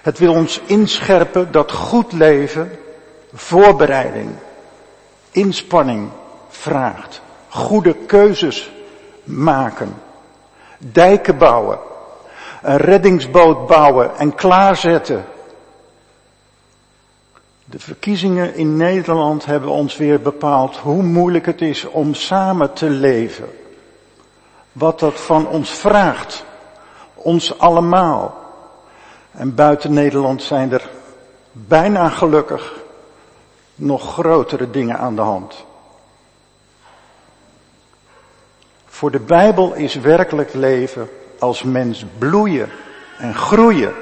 Het 0.02 0.18
wil 0.18 0.34
ons 0.34 0.62
inscherpen 0.66 1.52
dat 1.52 1.72
goed 1.72 2.12
leven 2.12 2.80
voorbereiding, 3.34 4.30
inspanning 5.32 6.10
vraagt. 6.50 7.22
Goede 7.50 7.94
keuzes 7.94 8.72
maken. 9.24 9.94
Dijken 10.78 11.38
bouwen. 11.38 11.80
Een 12.62 12.78
reddingsboot 12.78 13.68
bouwen 13.68 14.18
en 14.18 14.36
klaarzetten. 14.36 15.26
De 17.72 17.80
verkiezingen 17.80 18.56
in 18.56 18.78
Nederland 18.78 19.46
hebben 19.46 19.70
ons 19.70 19.98
weer 19.98 20.22
bepaald 20.22 20.78
hoe 20.78 21.04
moeilijk 21.04 21.46
het 21.46 21.62
is 21.62 21.86
om 21.86 22.14
samen 22.14 22.74
te 22.74 22.90
leven. 22.90 23.50
Wat 24.72 25.00
dat 25.00 25.20
van 25.20 25.48
ons 25.48 25.70
vraagt. 25.70 26.46
Ons 27.14 27.60
allemaal. 27.60 28.40
En 29.32 29.56
buiten 29.56 29.94
Nederland 29.94 30.44
zijn 30.44 30.72
er 30.72 30.90
bijna 31.52 32.10
gelukkig 32.10 32.74
nog 33.76 34.14
grotere 34.14 34.72
dingen 34.72 34.98
aan 34.98 35.16
de 35.16 35.22
hand. 35.22 35.66
Voor 38.86 39.12
de 39.12 39.20
Bijbel 39.20 39.74
is 39.74 39.96
werkelijk 39.96 40.54
leven 40.54 41.10
als 41.40 41.64
mens 41.64 42.06
bloeien 42.18 42.70
en 43.18 43.36
groeien. 43.36 43.94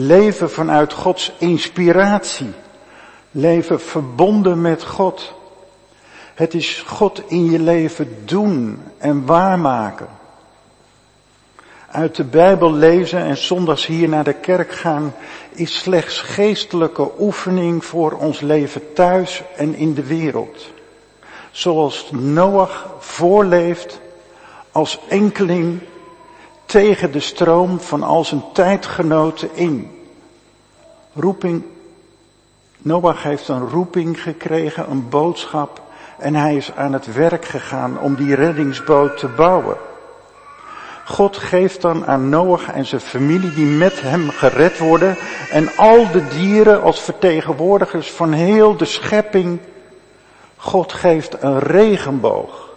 Leven 0.00 0.50
vanuit 0.50 0.92
Gods 0.92 1.32
inspiratie. 1.38 2.50
Leven 3.30 3.80
verbonden 3.80 4.60
met 4.60 4.84
God. 4.84 5.34
Het 6.34 6.54
is 6.54 6.84
God 6.86 7.22
in 7.26 7.50
je 7.50 7.58
leven 7.58 8.16
doen 8.24 8.82
en 8.98 9.26
waarmaken. 9.26 10.08
Uit 11.90 12.16
de 12.16 12.24
Bijbel 12.24 12.72
lezen 12.72 13.24
en 13.24 13.36
zondags 13.36 13.86
hier 13.86 14.08
naar 14.08 14.24
de 14.24 14.32
kerk 14.32 14.72
gaan 14.72 15.14
is 15.50 15.78
slechts 15.78 16.20
geestelijke 16.20 17.10
oefening 17.18 17.84
voor 17.84 18.12
ons 18.12 18.40
leven 18.40 18.92
thuis 18.92 19.42
en 19.56 19.74
in 19.74 19.94
de 19.94 20.04
wereld. 20.04 20.66
Zoals 21.50 22.10
Noach 22.10 22.94
voorleeft 22.98 24.00
als 24.72 24.98
enkeling 25.08 25.80
tegen 26.68 27.12
de 27.12 27.20
stroom 27.20 27.80
van 27.80 28.02
al 28.02 28.24
zijn 28.24 28.42
tijdgenoten 28.52 29.48
in. 29.54 29.90
Roeping, 31.14 31.62
Noach 32.78 33.22
heeft 33.22 33.48
een 33.48 33.68
roeping 33.68 34.22
gekregen, 34.22 34.90
een 34.90 35.08
boodschap, 35.08 35.82
en 36.18 36.34
hij 36.34 36.56
is 36.56 36.72
aan 36.74 36.92
het 36.92 37.12
werk 37.12 37.44
gegaan 37.44 38.00
om 38.00 38.14
die 38.14 38.34
reddingsboot 38.34 39.18
te 39.18 39.28
bouwen. 39.28 39.76
God 41.04 41.36
geeft 41.36 41.80
dan 41.80 42.06
aan 42.06 42.28
Noach 42.28 42.72
en 42.72 42.86
zijn 42.86 43.00
familie 43.00 43.54
die 43.54 43.66
met 43.66 44.00
hem 44.00 44.30
gered 44.30 44.78
worden 44.78 45.16
en 45.50 45.76
al 45.76 46.10
de 46.10 46.28
dieren 46.28 46.82
als 46.82 47.00
vertegenwoordigers 47.00 48.10
van 48.10 48.32
heel 48.32 48.76
de 48.76 48.84
schepping. 48.84 49.58
God 50.56 50.92
geeft 50.92 51.42
een 51.42 51.58
regenboog 51.58 52.68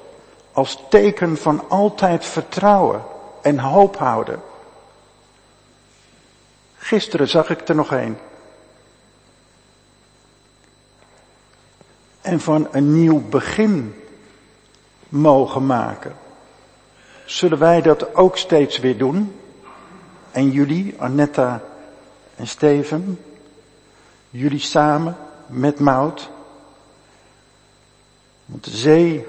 als 0.51 0.83
teken 0.89 1.37
van 1.37 1.63
altijd 1.69 2.25
vertrouwen 2.25 3.10
en 3.41 3.59
hoop 3.59 3.97
houden. 3.97 4.41
Gisteren 6.77 7.27
zag 7.27 7.49
ik 7.49 7.67
er 7.67 7.75
nog 7.75 7.91
een. 7.91 8.17
En 12.21 12.39
van 12.39 12.67
een 12.71 12.93
nieuw 12.93 13.21
begin 13.29 13.95
mogen 15.09 15.65
maken. 15.65 16.15
Zullen 17.25 17.59
wij 17.59 17.81
dat 17.81 18.15
ook 18.15 18.37
steeds 18.37 18.79
weer 18.79 18.97
doen? 18.97 19.35
En 20.31 20.51
jullie, 20.51 20.95
Annetta 20.97 21.63
en 22.35 22.47
Steven, 22.47 23.19
jullie 24.29 24.59
samen 24.59 25.17
met 25.47 25.79
Mout. 25.79 26.29
Want 28.45 28.63
de 28.63 28.77
zee 28.77 29.25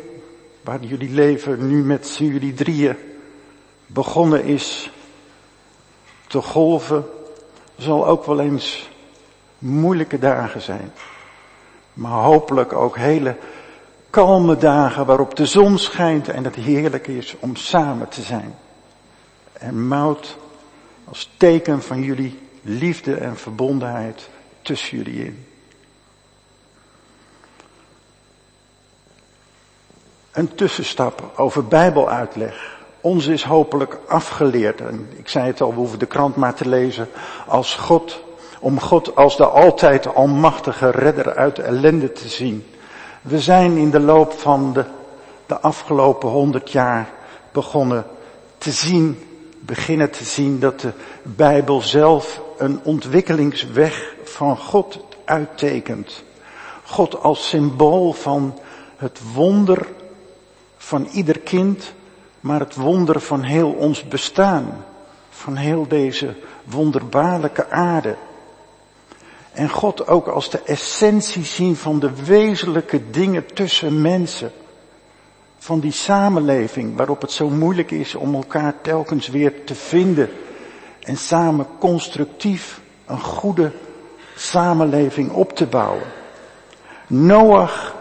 waar 0.63 0.85
jullie 0.85 1.11
leven 1.11 1.69
nu 1.69 1.83
met 1.83 2.17
jullie 2.17 2.55
drieën 2.55 2.97
begonnen 3.93 4.45
is 4.45 4.91
te 6.27 6.43
golven, 6.43 7.05
zal 7.77 8.07
ook 8.07 8.25
wel 8.25 8.41
eens 8.41 8.91
moeilijke 9.59 10.19
dagen 10.19 10.63
zijn. 10.63 10.93
Maar 11.93 12.23
hopelijk 12.23 12.73
ook 12.73 12.97
hele 12.97 13.37
kalme 14.11 14.57
dagen 14.57 15.07
waarop 15.07 15.37
de 15.37 15.47
zon 15.47 15.79
schijnt 15.79 16.29
en 16.29 16.45
het 16.45 16.55
heerlijk 16.55 17.07
is 17.07 17.37
om 17.41 17.57
samen 17.57 18.09
te 18.09 18.23
zijn. 18.23 18.55
En 19.53 19.87
mout 19.87 20.37
als 21.05 21.31
teken 21.37 21.83
van 21.83 22.03
jullie 22.03 22.39
liefde 22.63 23.15
en 23.15 23.37
verbondenheid 23.37 24.29
tussen 24.63 24.97
jullie 24.97 25.25
in. 25.25 25.47
Een 30.33 30.55
tussenstap 30.55 31.33
over 31.37 31.65
Bijbeluitleg. 31.67 32.81
Ons 33.03 33.27
is 33.27 33.45
hopelijk 33.45 33.99
afgeleerd. 34.07 34.81
En 34.81 35.09
ik 35.17 35.29
zei 35.29 35.47
het 35.47 35.61
al, 35.61 35.71
we 35.71 35.77
hoeven 35.77 35.99
de 35.99 36.07
krant 36.07 36.37
maar 36.37 36.55
te 36.55 36.69
lezen. 36.69 37.09
Als 37.47 37.75
God, 37.75 38.23
om 38.61 38.81
God 38.81 39.17
als 39.17 39.37
de 39.37 39.47
altijd 39.47 40.15
almachtige 40.15 40.91
redder 40.91 41.35
uit 41.35 41.59
ellende 41.59 42.13
te 42.13 42.29
zien. 42.29 42.67
We 43.23 43.41
zijn 43.41 43.77
in 43.77 43.91
de 43.91 44.01
loop 44.01 44.33
van 44.33 44.73
de, 44.73 44.85
de 45.47 45.61
afgelopen 45.61 46.29
honderd 46.29 46.71
jaar 46.71 47.11
begonnen 47.53 48.05
te 48.59 48.71
zien, 48.71 49.19
beginnen 49.61 50.11
te 50.11 50.25
zien 50.25 50.61
dat 50.61 50.81
de 50.81 50.93
Bijbel 51.23 51.81
zelf 51.81 52.41
een 52.59 52.81
ontwikkelingsweg 52.83 54.15
van 54.25 54.57
God 54.57 54.99
uittekent. 55.25 56.23
God 56.85 57.23
als 57.23 57.49
symbool 57.49 58.13
van 58.13 58.59
het 58.97 59.21
wonder 59.35 59.87
van 60.77 61.09
ieder 61.13 61.39
kind, 61.39 61.93
maar 62.43 62.61
het 62.61 62.75
wonder 62.75 63.21
van 63.21 63.43
heel 63.43 63.71
ons 63.71 64.09
bestaan, 64.09 64.85
van 65.31 65.57
heel 65.57 65.89
deze 65.89 66.35
wonderbaarlijke 66.65 67.71
aarde. 67.71 68.17
En 69.53 69.71
God 69.71 70.07
ook 70.07 70.27
als 70.27 70.51
de 70.51 70.61
essentie 70.65 71.45
zien 71.45 71.77
van 71.77 71.99
de 71.99 72.25
wezenlijke 72.25 73.11
dingen 73.11 73.47
tussen 73.55 74.01
mensen. 74.01 74.53
Van 75.59 75.81
die 75.81 75.93
samenleving 75.93 76.97
waarop 76.97 77.21
het 77.21 77.33
zo 77.33 77.49
moeilijk 77.49 77.91
is 77.91 78.15
om 78.15 78.35
elkaar 78.35 78.75
telkens 78.81 79.29
weer 79.29 79.65
te 79.65 79.75
vinden. 79.75 80.31
En 81.01 81.17
samen 81.17 81.67
constructief 81.79 82.81
een 83.07 83.21
goede 83.21 83.73
samenleving 84.37 85.33
op 85.33 85.57
te 85.57 85.67
bouwen. 85.67 86.07
Noach 87.07 87.95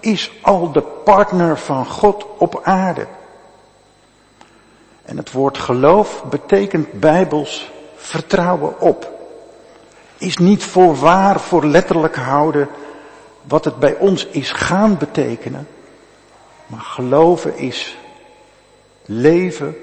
is 0.00 0.32
al 0.42 0.72
de 0.72 0.82
partner 0.82 1.58
van 1.58 1.86
God 1.86 2.26
op 2.36 2.60
aarde. 2.62 3.06
En 5.08 5.16
het 5.16 5.32
woord 5.32 5.58
geloof 5.58 6.24
betekent 6.30 6.92
bijbels 7.00 7.70
vertrouwen 7.96 8.80
op 8.80 9.18
is 10.18 10.36
niet 10.36 10.64
voor 10.64 10.96
waar, 10.96 11.40
voor 11.40 11.64
letterlijk 11.66 12.16
houden 12.16 12.68
wat 13.42 13.64
het 13.64 13.78
bij 13.78 13.94
ons 13.96 14.26
is 14.26 14.52
gaan 14.52 14.98
betekenen. 14.98 15.68
Maar 16.66 16.80
geloven 16.80 17.56
is 17.56 17.98
leven 19.04 19.76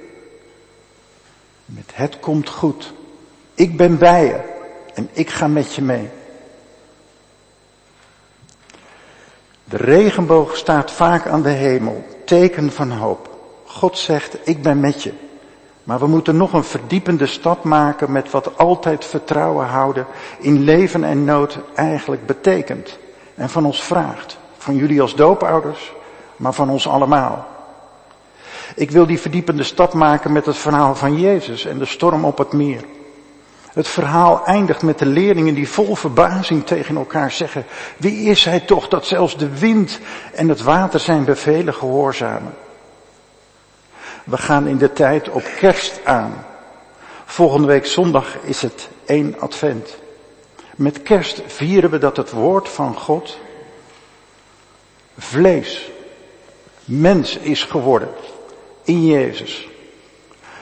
met 1.66 1.92
het 1.94 2.20
komt 2.20 2.50
goed. 2.50 2.94
Ik 3.54 3.78
ben 3.78 3.98
bij 3.98 4.26
je 4.26 4.40
en 4.94 5.10
ik 5.12 5.30
ga 5.30 5.48
met 5.48 5.74
je 5.74 5.82
mee. 5.82 6.10
De 9.64 9.78
regenboog 9.78 10.58
staat 10.58 10.92
vaak 10.92 11.28
aan 11.28 11.42
de 11.42 11.50
hemel, 11.50 12.06
teken 12.26 12.72
van 12.72 12.92
hoop. 12.92 13.35
God 13.76 13.98
zegt, 13.98 14.38
ik 14.44 14.62
ben 14.62 14.80
met 14.80 15.04
je. 15.04 15.14
Maar 15.84 16.00
we 16.00 16.08
moeten 16.08 16.38
nog 16.38 16.54
een 16.54 16.64
verdiepende 16.64 17.26
stap 17.26 17.64
maken 17.64 18.12
met 18.12 18.32
wat 18.32 18.58
altijd 18.58 19.06
vertrouwen 19.06 19.66
houden 19.66 20.06
in 20.40 20.64
leven 20.64 21.04
en 21.04 21.24
nood 21.24 21.60
eigenlijk 21.74 22.26
betekent. 22.26 22.98
En 23.36 23.50
van 23.50 23.66
ons 23.66 23.84
vraagt. 23.84 24.38
Van 24.58 24.76
jullie 24.76 25.02
als 25.02 25.16
doopouders, 25.16 25.94
maar 26.36 26.54
van 26.54 26.70
ons 26.70 26.88
allemaal. 26.88 27.48
Ik 28.76 28.92
wil 28.92 29.06
die 29.06 29.20
verdiepende 29.20 29.64
stap 29.64 29.94
maken 29.94 30.32
met 30.32 30.46
het 30.46 30.58
verhaal 30.58 30.96
van 30.96 31.20
Jezus 31.20 31.66
en 31.66 31.78
de 31.78 31.86
storm 31.86 32.26
op 32.26 32.38
het 32.38 32.54
meer. 32.54 32.84
Het 33.74 33.88
verhaal 33.88 34.46
eindigt 34.46 34.82
met 34.82 35.00
de 35.00 35.06
leerlingen 35.06 35.54
die 35.54 35.70
vol 35.70 35.96
verbazing 35.96 36.66
tegen 36.66 36.96
elkaar 36.96 37.32
zeggen, 37.32 37.66
wie 37.98 38.30
is 38.30 38.46
hij 38.46 38.60
toch 38.60 38.88
dat 38.88 39.06
zelfs 39.06 39.38
de 39.38 39.58
wind 39.60 40.00
en 40.34 40.50
het 40.50 40.62
water 40.62 41.00
zijn 41.00 41.24
bevelen 41.26 41.74
gehoorzamen? 41.74 42.54
We 44.26 44.38
gaan 44.38 44.68
in 44.68 44.78
de 44.78 44.94
tijd 44.94 45.30
op 45.30 45.44
kerst 45.60 46.00
aan. 46.04 46.46
Volgende 47.26 47.68
week 47.68 47.86
zondag 47.86 48.38
is 48.42 48.62
het 48.62 48.90
één 49.06 49.40
advent. 49.40 49.98
Met 50.76 51.04
kerst 51.04 51.42
vieren 51.48 51.90
we 51.90 51.98
dat 51.98 52.18
het 52.18 52.32
woord 52.32 52.70
van 52.70 52.96
God 52.96 53.38
vlees, 55.18 55.92
mens 56.86 57.38
is 57.38 57.64
geworden 57.64 58.10
in 58.84 59.06
Jezus. 59.06 59.68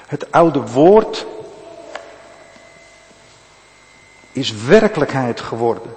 Het 0.07 0.31
oude 0.31 0.61
woord 0.61 1.25
is 4.31 4.53
werkelijkheid 4.53 5.41
geworden. 5.41 5.95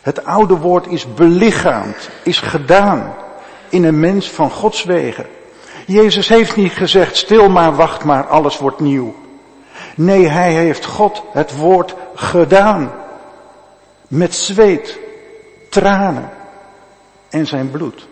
Het 0.00 0.24
oude 0.24 0.54
woord 0.56 0.86
is 0.86 1.14
belichaamd, 1.14 2.10
is 2.22 2.40
gedaan 2.40 3.14
in 3.68 3.84
een 3.84 4.00
mens 4.00 4.30
van 4.30 4.50
Gods 4.50 4.84
wegen. 4.84 5.26
Jezus 5.86 6.28
heeft 6.28 6.56
niet 6.56 6.72
gezegd, 6.72 7.16
stil 7.16 7.48
maar, 7.48 7.76
wacht 7.76 8.04
maar, 8.04 8.26
alles 8.26 8.58
wordt 8.58 8.80
nieuw. 8.80 9.14
Nee, 9.96 10.28
hij 10.28 10.52
heeft 10.52 10.84
God 10.84 11.22
het 11.32 11.56
woord 11.56 11.94
gedaan. 12.14 12.92
Met 14.08 14.34
zweet, 14.34 14.98
tranen 15.70 16.30
en 17.28 17.46
zijn 17.46 17.70
bloed. 17.70 18.08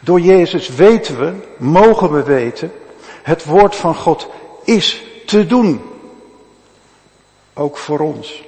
Door 0.00 0.20
Jezus 0.20 0.68
weten 0.68 1.18
we, 1.18 1.32
mogen 1.56 2.12
we 2.12 2.22
weten, 2.22 2.72
het 3.22 3.44
woord 3.44 3.76
van 3.76 3.94
God 3.94 4.28
is 4.64 5.02
te 5.26 5.46
doen. 5.46 5.82
Ook 7.54 7.76
voor 7.76 7.98
ons. 7.98 8.44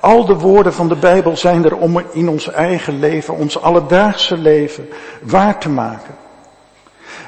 Al 0.00 0.24
de 0.24 0.34
woorden 0.34 0.72
van 0.72 0.88
de 0.88 0.96
Bijbel 0.96 1.36
zijn 1.36 1.64
er 1.64 1.76
om 1.76 2.02
in 2.12 2.28
ons 2.28 2.50
eigen 2.50 2.98
leven, 2.98 3.34
ons 3.34 3.60
alledaagse 3.60 4.36
leven, 4.36 4.88
waar 5.22 5.58
te 5.58 5.68
maken. 5.68 6.14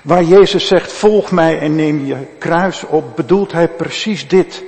Waar 0.02 0.22
Jezus 0.22 0.66
zegt, 0.66 0.92
volg 0.92 1.30
mij 1.30 1.58
en 1.58 1.74
neem 1.74 2.06
je 2.06 2.16
kruis 2.38 2.84
op, 2.86 3.16
bedoelt 3.16 3.52
hij 3.52 3.68
precies 3.68 4.28
dit. 4.28 4.64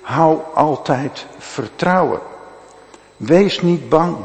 Hou 0.00 0.38
altijd 0.54 1.26
vertrouwen. 1.38 2.20
Wees 3.16 3.60
niet 3.60 3.88
bang. 3.88 4.16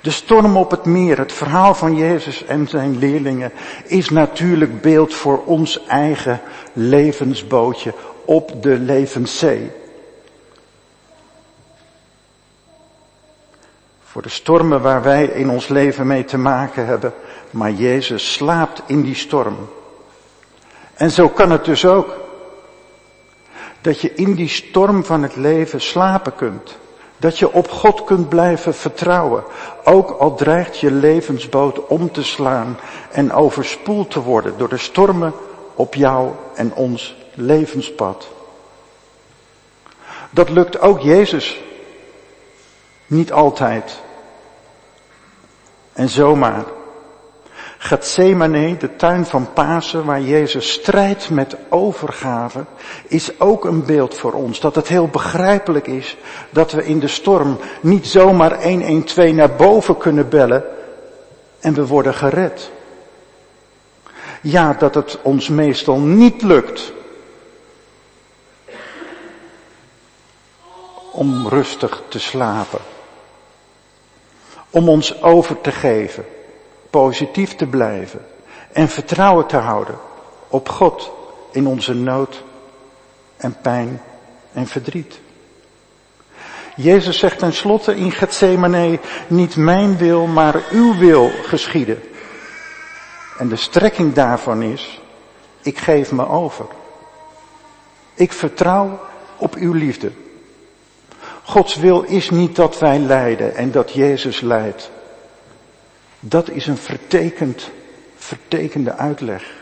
De 0.00 0.10
storm 0.10 0.56
op 0.56 0.70
het 0.70 0.84
meer, 0.84 1.18
het 1.18 1.32
verhaal 1.32 1.74
van 1.74 1.96
Jezus 1.96 2.44
en 2.44 2.68
zijn 2.68 2.98
leerlingen, 2.98 3.52
is 3.86 4.08
natuurlijk 4.08 4.80
beeld 4.80 5.14
voor 5.14 5.42
ons 5.44 5.86
eigen 5.86 6.40
levensbootje 6.72 7.94
op 8.24 8.62
de 8.62 8.78
levenszee. 8.78 9.70
Voor 14.12 14.22
de 14.22 14.28
stormen 14.28 14.80
waar 14.82 15.02
wij 15.02 15.24
in 15.24 15.50
ons 15.50 15.68
leven 15.68 16.06
mee 16.06 16.24
te 16.24 16.38
maken 16.38 16.86
hebben, 16.86 17.14
maar 17.50 17.70
Jezus 17.70 18.32
slaapt 18.32 18.82
in 18.86 19.02
die 19.02 19.14
storm. 19.14 19.56
En 20.94 21.10
zo 21.10 21.28
kan 21.28 21.50
het 21.50 21.64
dus 21.64 21.84
ook. 21.84 22.16
Dat 23.80 24.00
je 24.00 24.14
in 24.14 24.34
die 24.34 24.48
storm 24.48 25.04
van 25.04 25.22
het 25.22 25.36
leven 25.36 25.80
slapen 25.80 26.34
kunt. 26.34 26.78
Dat 27.16 27.38
je 27.38 27.52
op 27.52 27.70
God 27.70 28.04
kunt 28.04 28.28
blijven 28.28 28.74
vertrouwen. 28.74 29.44
Ook 29.84 30.10
al 30.10 30.34
dreigt 30.34 30.78
je 30.78 30.90
levensboot 30.90 31.86
om 31.86 32.10
te 32.10 32.22
slaan 32.22 32.78
en 33.10 33.32
overspoeld 33.32 34.10
te 34.10 34.22
worden 34.22 34.58
door 34.58 34.68
de 34.68 34.78
stormen 34.78 35.32
op 35.74 35.94
jou 35.94 36.30
en 36.54 36.74
ons 36.74 37.16
levenspad. 37.34 38.28
Dat 40.30 40.48
lukt 40.48 40.80
ook 40.80 41.00
Jezus 41.00 41.60
niet 43.12 43.32
altijd. 43.32 44.00
En 45.92 46.08
zomaar. 46.08 46.64
Gethsemane, 47.78 48.76
de 48.76 48.96
tuin 48.96 49.26
van 49.26 49.52
Pasen, 49.52 50.04
waar 50.04 50.20
Jezus 50.20 50.72
strijdt 50.72 51.30
met 51.30 51.56
overgave, 51.68 52.64
is 53.06 53.40
ook 53.40 53.64
een 53.64 53.84
beeld 53.84 54.14
voor 54.14 54.32
ons. 54.32 54.60
Dat 54.60 54.74
het 54.74 54.88
heel 54.88 55.08
begrijpelijk 55.08 55.86
is 55.86 56.16
dat 56.50 56.72
we 56.72 56.84
in 56.84 56.98
de 56.98 57.08
storm 57.08 57.58
niet 57.80 58.06
zomaar 58.06 58.62
112 58.62 59.32
naar 59.32 59.54
boven 59.54 59.96
kunnen 59.96 60.28
bellen 60.28 60.64
en 61.60 61.74
we 61.74 61.86
worden 61.86 62.14
gered. 62.14 62.70
Ja, 64.40 64.72
dat 64.72 64.94
het 64.94 65.18
ons 65.22 65.48
meestal 65.48 65.98
niet 65.98 66.42
lukt 66.42 66.92
om 71.12 71.48
rustig 71.48 72.02
te 72.08 72.18
slapen. 72.18 72.80
Om 74.72 74.88
ons 74.88 75.22
over 75.22 75.60
te 75.60 75.72
geven 75.72 76.24
positief 76.90 77.54
te 77.54 77.66
blijven 77.66 78.26
en 78.72 78.88
vertrouwen 78.88 79.46
te 79.46 79.56
houden 79.56 79.98
op 80.48 80.68
God 80.68 81.10
in 81.50 81.66
onze 81.66 81.94
nood 81.94 82.42
en 83.36 83.56
pijn 83.62 84.00
en 84.52 84.66
verdriet. 84.66 85.20
Jezus 86.76 87.18
zegt 87.18 87.38
tenslotte 87.38 87.96
in 87.96 88.12
Gethsemane, 88.12 88.98
niet 89.26 89.56
mijn 89.56 89.96
wil, 89.96 90.26
maar 90.26 90.62
uw 90.70 90.98
wil 90.98 91.30
geschieden. 91.42 92.02
En 93.38 93.48
de 93.48 93.56
strekking 93.56 94.12
daarvan 94.12 94.62
is, 94.62 95.00
ik 95.62 95.78
geef 95.78 96.12
me 96.12 96.28
over. 96.28 96.66
Ik 98.14 98.32
vertrouw 98.32 99.00
op 99.36 99.54
uw 99.54 99.72
liefde. 99.72 100.12
Gods 101.42 101.76
wil 101.76 102.02
is 102.02 102.30
niet 102.30 102.56
dat 102.56 102.78
wij 102.78 102.98
lijden 102.98 103.54
en 103.54 103.70
dat 103.70 103.92
Jezus 103.92 104.40
lijdt. 104.40 104.90
Dat 106.20 106.50
is 106.50 106.66
een 106.66 106.76
vertekend, 106.76 107.70
vertekende 108.16 108.92
uitleg. 108.92 109.60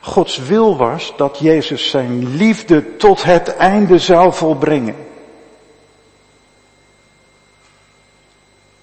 Gods 0.00 0.38
wil 0.38 0.76
was 0.76 1.12
dat 1.16 1.38
Jezus 1.38 1.90
zijn 1.90 2.36
liefde 2.36 2.96
tot 2.96 3.22
het 3.22 3.56
einde 3.56 3.98
zou 3.98 4.32
volbrengen. 4.32 4.96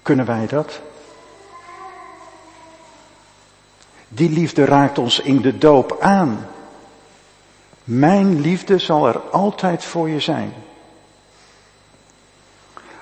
Kunnen 0.02 0.26
wij 0.26 0.46
dat? 0.46 0.80
Die 4.08 4.30
liefde 4.30 4.64
raakt 4.64 4.98
ons 4.98 5.20
in 5.20 5.40
de 5.40 5.58
doop 5.58 5.96
aan. 6.00 6.48
Mijn 7.84 8.40
liefde 8.40 8.78
zal 8.78 9.06
er 9.06 9.18
altijd 9.20 9.84
voor 9.84 10.08
je 10.08 10.20
zijn. 10.20 10.52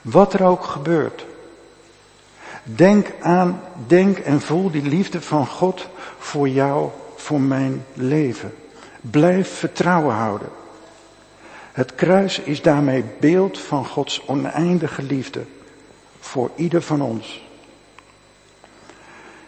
Wat 0.04 0.32
er 0.32 0.44
ook 0.44 0.64
gebeurt. 0.64 1.26
Denk 2.64 3.12
aan, 3.20 3.60
denk 3.86 4.18
en 4.18 4.40
voel 4.40 4.70
die 4.70 4.82
liefde 4.82 5.20
van 5.20 5.46
God 5.46 5.88
voor 6.18 6.48
jou, 6.48 6.90
voor 7.16 7.40
mijn 7.40 7.84
leven. 7.94 8.54
Blijf 9.00 9.58
vertrouwen 9.58 10.14
houden. 10.14 10.48
Het 11.72 11.94
kruis 11.94 12.38
is 12.38 12.62
daarmee 12.62 13.04
beeld 13.20 13.58
van 13.58 13.86
Gods 13.86 14.22
oneindige 14.26 15.02
liefde 15.02 15.44
voor 16.20 16.50
ieder 16.54 16.82
van 16.82 17.02
ons. 17.02 17.44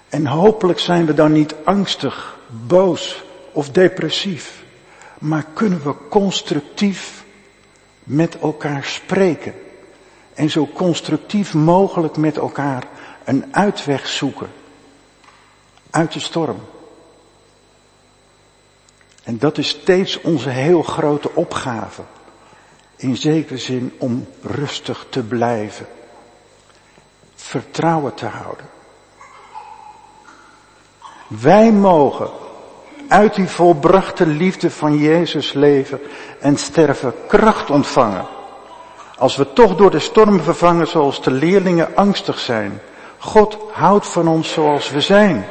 En 0.09 0.27
hopelijk 0.27 0.79
zijn 0.79 1.07
we 1.07 1.15
dan 1.15 1.33
niet 1.33 1.55
angstig, 1.65 2.39
boos 2.67 3.25
of 3.53 3.71
depressief, 3.71 4.65
maar 5.19 5.47
kunnen 5.53 5.83
we 5.83 5.95
constructief 6.09 7.25
met 8.03 8.39
elkaar 8.39 8.85
spreken 8.85 9.55
en 10.37 10.51
zo 10.51 10.67
constructief 10.75 11.55
mogelijk 11.55 12.17
met 12.17 12.37
elkaar 12.37 12.85
een 13.25 13.55
uitweg 13.55 14.07
zoeken 14.07 14.49
uit 15.91 16.13
de 16.13 16.21
storm. 16.21 16.61
En 19.23 19.39
dat 19.39 19.59
is 19.59 19.69
steeds 19.69 20.21
onze 20.21 20.49
heel 20.49 20.83
grote 20.83 21.31
opgave. 21.35 22.03
In 22.97 23.17
zekere 23.17 23.59
zin 23.59 23.95
om 23.99 24.27
rustig 24.43 25.07
te 25.11 25.23
blijven. 25.23 25.87
Vertrouwen 27.35 28.15
te 28.15 28.27
houden. 28.27 28.67
Wij 31.27 31.73
mogen 31.73 32.31
uit 33.09 33.35
die 33.35 33.49
volbrachte 33.49 34.27
liefde 34.27 34.71
van 34.71 34.97
Jezus 34.97 35.53
leven 35.53 36.01
en 36.41 36.57
sterven 36.57 37.15
kracht 37.27 37.71
ontvangen. 37.71 38.36
Als 39.19 39.37
we 39.37 39.53
toch 39.53 39.77
door 39.77 39.91
de 39.91 39.99
storm 39.99 40.41
vervangen 40.41 40.87
zoals 40.87 41.23
de 41.23 41.31
leerlingen 41.31 41.97
angstig 41.97 42.39
zijn 42.39 42.81
God 43.19 43.59
houdt 43.73 44.07
van 44.07 44.29
ons 44.29 44.53
zoals 44.53 44.91
we 44.91 45.01
zijn. 45.01 45.47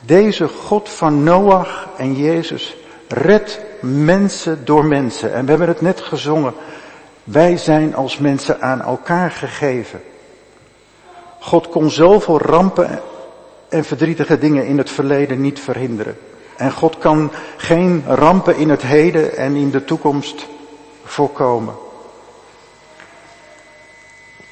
Deze 0.00 0.48
God 0.48 0.88
van 0.88 1.22
Noach 1.22 1.88
en 1.96 2.14
Jezus 2.14 2.76
redt 3.08 3.60
mensen 3.80 4.64
door 4.64 4.84
mensen. 4.84 5.34
En 5.34 5.44
we 5.44 5.50
hebben 5.50 5.68
het 5.68 5.80
net 5.80 6.00
gezongen. 6.00 6.54
Wij 7.24 7.56
zijn 7.56 7.94
als 7.94 8.18
mensen 8.18 8.60
aan 8.60 8.82
elkaar 8.82 9.30
gegeven. 9.30 10.00
God 11.40 11.68
kon 11.68 11.90
zoveel 11.90 12.38
rampen 12.38 13.00
en 13.68 13.84
verdrietige 13.84 14.38
dingen 14.38 14.66
in 14.66 14.78
het 14.78 14.90
verleden 14.90 15.40
niet 15.40 15.60
verhinderen. 15.60 16.18
En 16.56 16.72
God 16.72 16.98
kan 16.98 17.30
geen 17.56 18.04
rampen 18.06 18.56
in 18.56 18.70
het 18.70 18.82
heden 18.82 19.36
en 19.36 19.54
in 19.54 19.70
de 19.70 19.84
toekomst 19.84 20.46
voorkomen. 21.08 21.74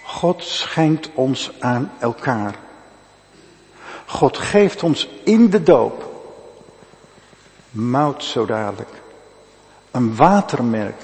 God 0.02 0.44
schenkt 0.44 1.10
ons 1.14 1.52
aan 1.60 1.92
elkaar. 1.98 2.54
God 4.06 4.38
geeft 4.38 4.82
ons 4.82 5.08
in 5.24 5.50
de 5.50 5.62
doop, 5.62 6.10
mout 7.70 8.24
zo 8.24 8.46
dadelijk, 8.46 9.02
een 9.90 10.16
watermerk 10.16 11.02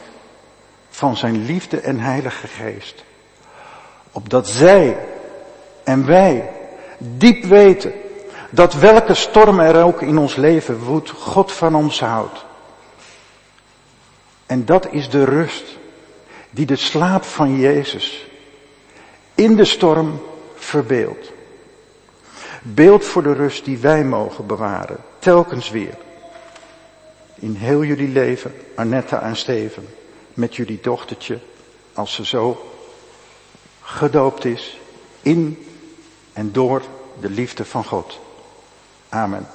van 0.91 1.17
zijn 1.17 1.45
liefde 1.45 1.81
en 1.81 2.01
heilige 2.01 2.47
geest. 2.47 3.05
Opdat 4.13 4.49
zij 4.49 4.99
en 5.85 6.07
wij 6.07 6.53
diep 6.99 7.45
weten 7.45 7.93
dat 8.51 8.75
welke 8.75 9.15
storm 9.15 9.61
er 9.61 9.85
ook 9.85 10.03
in 10.03 10.19
ons 10.19 10.37
leven 10.37 10.79
woedt, 10.79 11.11
God 11.11 11.53
van 11.53 11.75
ons 11.75 12.01
houdt. 12.01 12.45
En 14.53 14.65
dat 14.65 14.93
is 14.93 15.11
de 15.11 15.25
rust 15.25 15.65
die 16.51 16.67
de 16.67 16.77
slaap 16.77 17.25
van 17.25 17.57
Jezus 17.57 18.27
in 19.35 19.57
de 19.57 19.65
storm 19.65 20.21
verbeeld. 20.55 21.33
Beeld 22.63 23.05
voor 23.05 23.23
de 23.23 23.33
rust 23.33 23.65
die 23.65 23.79
wij 23.79 24.05
mogen 24.05 24.47
bewaren, 24.47 24.97
telkens 25.19 25.71
weer. 25.71 25.97
In 27.35 27.55
heel 27.55 27.85
jullie 27.85 28.09
leven, 28.09 28.55
Annette 28.75 29.17
en 29.17 29.37
Steven, 29.37 29.87
met 30.35 30.57
jullie 30.57 30.79
dochtertje, 30.83 31.39
als 31.93 32.15
ze 32.15 32.25
zo 32.25 32.73
gedoopt 33.81 34.45
is, 34.45 34.81
in 35.23 35.67
en 36.33 36.53
door 36.53 36.83
de 37.21 37.31
liefde 37.31 37.65
van 37.65 37.85
God. 37.85 38.21
Amen. 39.09 39.47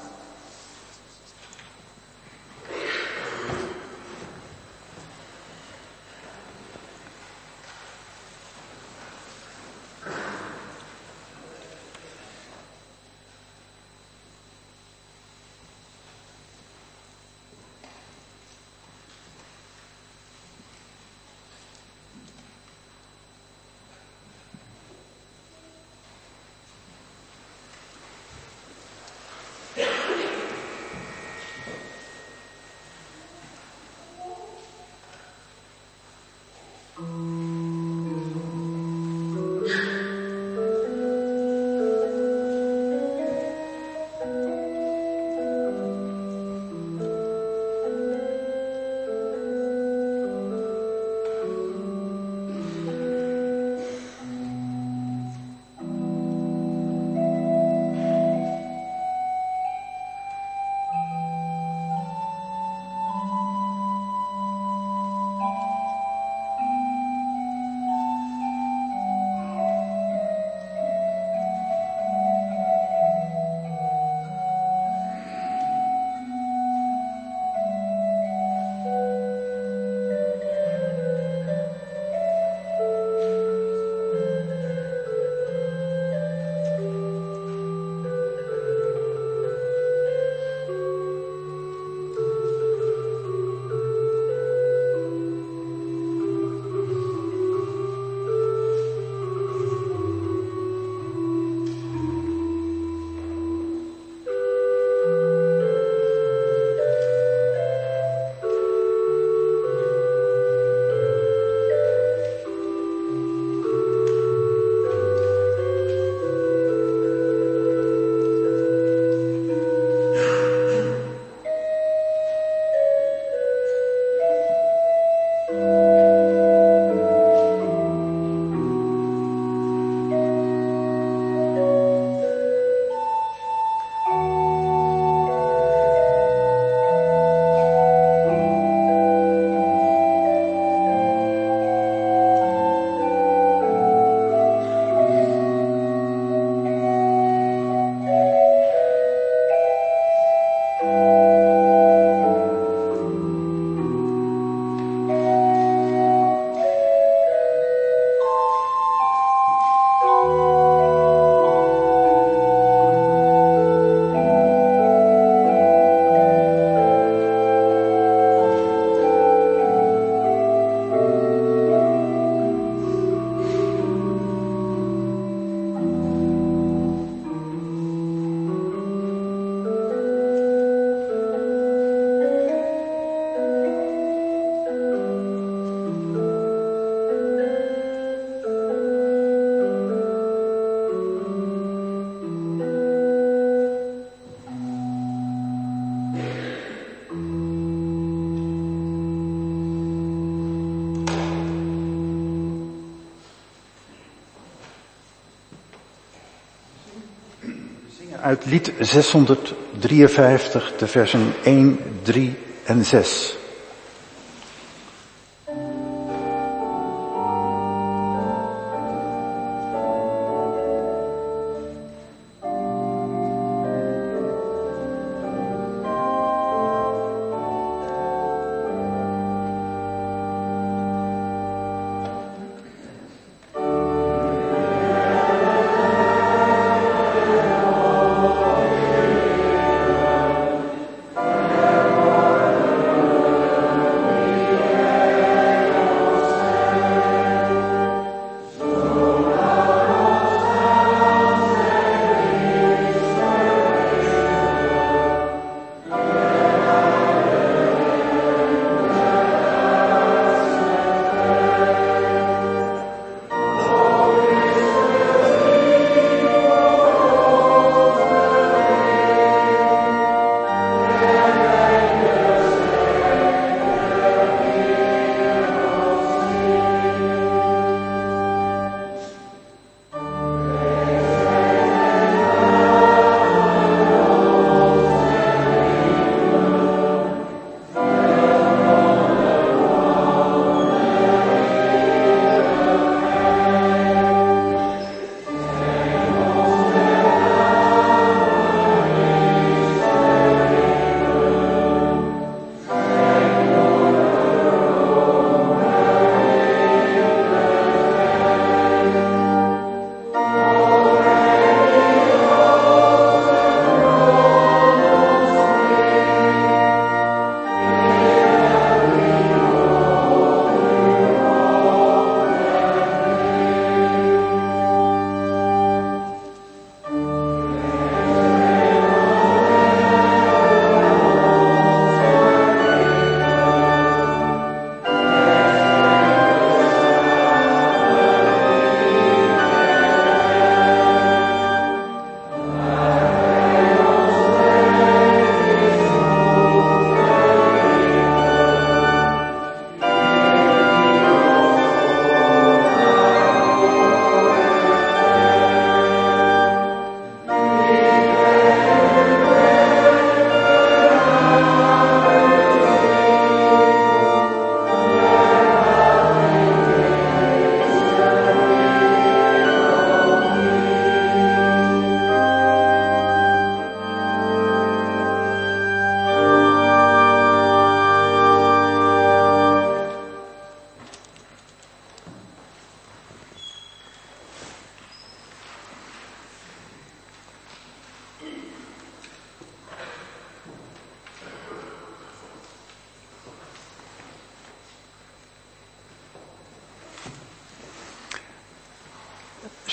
Uit 208.28 208.45
lied 208.45 208.71
653, 208.80 210.73
de 210.78 210.88
versen 210.88 211.34
1, 211.43 211.80
3 212.03 212.36
en 212.63 212.86
6. 212.86 213.36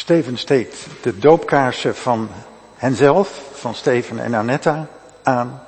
Steven 0.04 0.38
steekt 0.38 0.86
de 1.02 1.18
doopkaarsen 1.18 1.96
van 1.96 2.28
henzelf, 2.74 3.42
van 3.52 3.74
Steven 3.74 4.18
en 4.18 4.34
Annetta, 4.34 4.86
aan. 5.22 5.62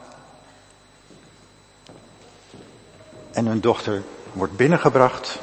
En 3.32 3.46
hun 3.46 3.60
dochter 3.60 4.02
wordt 4.32 4.56
binnengebracht. 4.56 5.38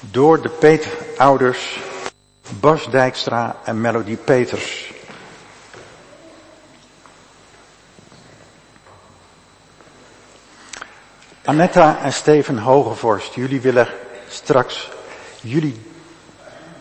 Door 0.00 0.42
de 0.42 0.48
peetouders 0.48 1.80
Bas 2.60 2.90
Dijkstra 2.90 3.56
en 3.64 3.80
Melody 3.80 4.16
Peters. 4.16 4.81
Annetta 11.44 11.98
en 12.02 12.12
Steven 12.12 12.58
Hogevorst, 12.58 13.34
jullie 13.34 13.60
willen 13.60 13.88
straks 14.28 14.90
jullie 15.40 15.80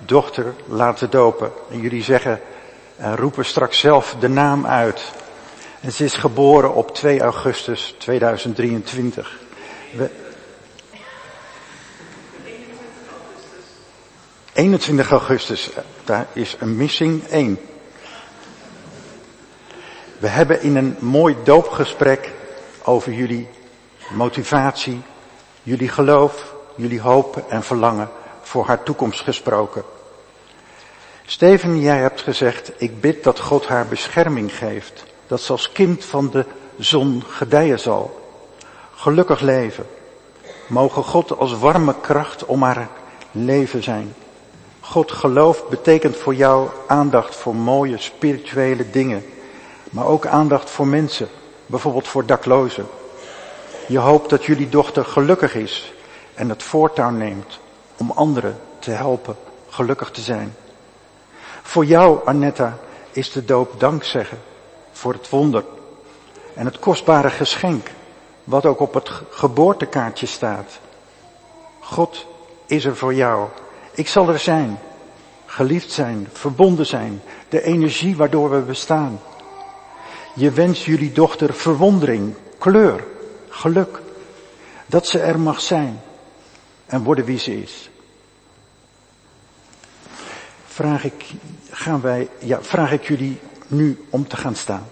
dochter 0.05 0.53
laten 0.66 1.09
dopen. 1.09 1.51
En 1.72 1.80
jullie 1.80 2.03
zeggen, 2.03 2.41
en 2.95 3.16
roepen 3.16 3.45
straks 3.45 3.80
zelf 3.80 4.16
de 4.20 4.28
naam 4.28 4.66
uit. 4.66 5.12
En 5.80 5.91
ze 5.91 6.03
is 6.03 6.14
geboren 6.14 6.74
op 6.74 6.95
2 6.95 7.22
augustus 7.22 7.95
2023. 7.97 9.39
We... 9.93 10.09
21 14.53 15.12
augustus, 15.12 15.70
daar 16.05 16.28
is 16.34 16.55
een 16.59 16.78
missing 16.78 17.28
1. 17.28 17.59
We 20.18 20.28
hebben 20.28 20.62
in 20.62 20.76
een 20.76 20.95
mooi 20.99 21.36
doopgesprek 21.43 22.32
over 22.84 23.14
jullie 23.14 23.47
motivatie, 24.14 25.01
jullie 25.64 25.89
geloof, 25.89 26.53
jullie 26.76 27.01
hoop 27.01 27.43
en 27.49 27.64
verlangen 27.64 28.09
voor 28.41 28.66
haar 28.66 28.84
toekomst 28.84 29.22
gesproken. 29.22 29.84
Steven, 31.26 31.80
jij 31.80 31.97
hebt 31.97 32.22
gezegd, 32.22 32.72
ik 32.78 33.01
bid 33.01 33.24
dat 33.24 33.39
God 33.39 33.68
haar 33.68 33.88
bescherming 33.88 34.57
geeft, 34.57 35.03
dat 35.28 35.41
ze 35.41 35.51
als 35.51 35.72
kind 35.72 36.05
van 36.05 36.30
de 36.30 36.45
zon 36.78 37.24
gedijen 37.28 37.80
zal. 37.80 38.20
Gelukkig 38.95 39.39
leven. 39.39 39.86
Mogen 40.68 41.03
God 41.03 41.38
als 41.38 41.57
warme 41.57 41.95
kracht 42.01 42.45
om 42.45 42.64
haar 42.64 42.89
leven 43.32 43.84
zijn. 43.84 44.14
God 44.80 45.12
geloof 45.12 45.68
betekent 45.70 46.16
voor 46.16 46.36
jou 46.36 46.70
aandacht 46.88 47.36
voor 47.36 47.55
mooie 47.55 47.97
spirituele 47.97 48.89
dingen, 48.89 49.26
maar 49.89 50.05
ook 50.05 50.26
aandacht 50.26 50.70
voor 50.70 50.88
mensen, 50.88 51.28
bijvoorbeeld 51.66 52.07
voor 52.07 52.26
daklozen. 52.26 52.86
Je 53.91 53.99
hoopt 53.99 54.29
dat 54.29 54.45
jullie 54.45 54.69
dochter 54.69 55.05
gelukkig 55.05 55.55
is 55.55 55.93
en 56.33 56.49
het 56.49 56.63
voortouw 56.63 57.09
neemt 57.09 57.59
om 57.97 58.11
anderen 58.11 58.59
te 58.79 58.91
helpen 58.91 59.35
gelukkig 59.69 60.11
te 60.11 60.21
zijn. 60.21 60.55
Voor 61.61 61.85
jou, 61.85 62.25
Annetta, 62.25 62.77
is 63.11 63.31
de 63.31 63.45
doop 63.45 63.79
dankzeggen 63.79 64.37
voor 64.91 65.13
het 65.13 65.29
wonder 65.29 65.63
en 66.53 66.65
het 66.65 66.79
kostbare 66.79 67.29
geschenk 67.29 67.91
wat 68.43 68.65
ook 68.65 68.79
op 68.79 68.93
het 68.93 69.11
geboortekaartje 69.29 70.25
staat. 70.25 70.79
God 71.79 72.27
is 72.65 72.85
er 72.85 72.95
voor 72.95 73.13
jou. 73.13 73.47
Ik 73.91 74.07
zal 74.07 74.29
er 74.29 74.39
zijn, 74.39 74.79
geliefd 75.45 75.91
zijn, 75.91 76.29
verbonden 76.33 76.85
zijn, 76.85 77.21
de 77.49 77.63
energie 77.63 78.15
waardoor 78.15 78.49
we 78.49 78.59
bestaan. 78.59 79.19
Je 80.35 80.51
wenst 80.51 80.83
jullie 80.83 81.11
dochter 81.11 81.53
verwondering, 81.53 82.35
kleur, 82.57 83.09
geluk. 83.52 84.02
Dat 84.86 85.08
ze 85.08 85.20
er 85.20 85.39
mag 85.39 85.62
zijn 85.62 86.02
en 86.86 87.04
worden 87.04 87.26
wie 87.26 87.39
ze 87.39 87.62
is. 87.62 87.89
Vraag 90.66 91.04
ik, 91.04 91.26
gaan 91.72 92.02
wij, 92.02 92.30
ja, 92.39 92.62
vraag 92.62 92.91
ik 92.91 93.08
jullie 93.08 93.39
nu 93.68 94.06
om 94.10 94.28
te 94.28 94.38
gaan 94.38 94.56
staan. 94.56 94.88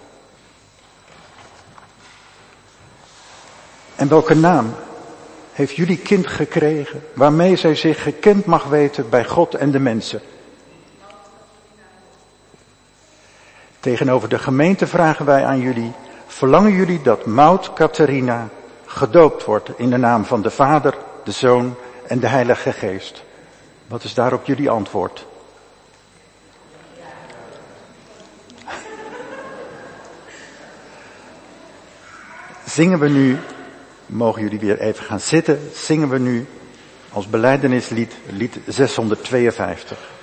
En 3.95 4.07
welke 4.07 4.33
naam 4.33 4.75
heeft 5.53 5.75
jullie 5.75 5.97
kind 5.97 6.27
gekregen 6.27 7.03
waarmee 7.13 7.55
zij 7.55 7.75
zich 7.75 8.03
gekend 8.03 8.45
mag 8.45 8.63
weten 8.63 9.09
bij 9.09 9.25
God 9.25 9.55
en 9.55 9.71
de 9.71 9.79
mensen? 9.79 10.21
Tegenover 13.79 14.29
de 14.29 14.39
gemeente 14.39 14.87
vragen 14.87 15.25
wij 15.25 15.45
aan 15.45 15.59
jullie, 15.59 15.91
verlangen 16.29 16.71
jullie 16.71 17.01
dat 17.01 17.25
Maud 17.25 17.73
Catharina 17.73 18.49
gedoopt 18.85 19.45
wordt 19.45 19.69
in 19.77 19.89
de 19.89 19.97
naam 19.97 20.25
van 20.25 20.41
de 20.41 20.49
Vader, 20.49 20.97
de 21.23 21.31
Zoon 21.31 21.75
en 22.07 22.19
de 22.19 22.27
Heilige 22.27 22.71
Geest? 22.71 23.23
Wat 23.87 24.03
is 24.03 24.13
daarop 24.13 24.45
jullie 24.45 24.69
antwoord? 24.69 25.25
Zingen 32.65 32.99
we 32.99 33.09
nu, 33.09 33.37
mogen 34.05 34.41
jullie 34.41 34.59
weer 34.59 34.79
even 34.79 35.03
gaan 35.03 35.19
zitten, 35.19 35.59
zingen 35.73 36.09
we 36.09 36.19
nu 36.19 36.47
als 37.11 37.27
beleidenislied, 37.27 38.15
lied 38.25 38.57
652. 38.67 40.18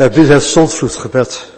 Wij 0.00 0.10
bidden 0.10 0.34
het 0.34 0.42
zondvloedgebed. 0.42 1.50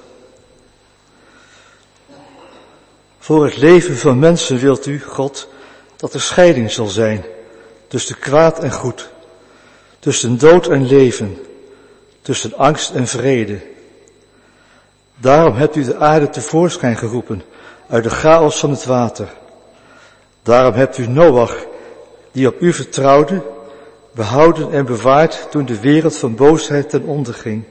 Voor 3.18 3.45
het 3.45 3.57
leven 3.57 3.97
van 3.97 4.18
mensen 4.18 4.59
wilt 4.59 4.86
u, 4.86 5.01
God, 5.01 5.49
dat 5.97 6.14
er 6.14 6.20
scheiding 6.20 6.70
zal 6.70 6.86
zijn 6.86 7.24
tussen 7.88 8.18
kwaad 8.18 8.59
en 8.59 8.72
goed, 8.72 9.11
tussen 9.99 10.38
dood 10.38 10.68
en 10.68 10.86
leven, 10.86 11.38
tussen 12.22 12.57
angst 12.57 12.90
en 12.90 13.07
vrede. 13.07 13.61
Daarom 15.16 15.55
hebt 15.55 15.76
u 15.76 15.84
de 15.84 15.97
aarde 15.97 16.30
tevoorschijn 16.30 16.97
geroepen 16.97 17.43
uit 17.88 18.05
de 18.05 18.11
chaos 18.11 18.59
van 18.59 18.70
het 18.70 18.84
water. 18.84 19.32
Daarom 20.43 20.74
hebt 20.74 20.99
u 20.99 21.07
Noach, 21.07 21.57
die 22.32 22.47
op 22.47 22.61
u 22.61 22.72
vertrouwde, 22.72 23.43
behouden 24.14 24.72
en 24.72 24.84
bewaard 24.84 25.47
toen 25.51 25.66
de 25.66 25.80
wereld 25.80 26.16
van 26.16 26.34
boosheid 26.34 26.90
ten 26.90 27.03
onder 27.03 27.34
ging. 27.34 27.64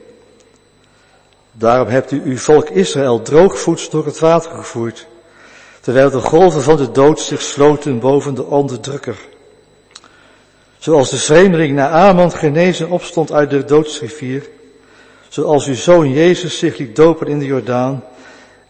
Daarom 1.62 1.88
hebt 1.88 2.10
u 2.10 2.22
uw 2.24 2.38
volk 2.38 2.68
Israël 2.68 3.22
droogvoets 3.22 3.90
door 3.90 4.06
het 4.06 4.18
water 4.18 4.50
gevoerd, 4.50 5.06
terwijl 5.80 6.10
de 6.10 6.20
golven 6.20 6.62
van 6.62 6.76
de 6.76 6.90
dood 6.90 7.20
zich 7.20 7.42
sloten 7.42 7.98
boven 7.98 8.34
de 8.34 8.44
onderdrukker. 8.44 9.16
Zoals 10.78 11.10
de 11.10 11.16
vreemdeling 11.16 11.74
na 11.74 11.88
Aman 11.88 12.32
genezen 12.32 12.90
opstond 12.90 13.32
uit 13.32 13.50
de 13.50 13.64
doodsrivier, 13.64 14.48
zoals 15.28 15.66
uw 15.66 15.74
zoon 15.74 16.12
Jezus 16.12 16.58
zich 16.58 16.76
liet 16.76 16.96
dopen 16.96 17.26
in 17.26 17.38
de 17.38 17.44
Jordaan, 17.44 18.04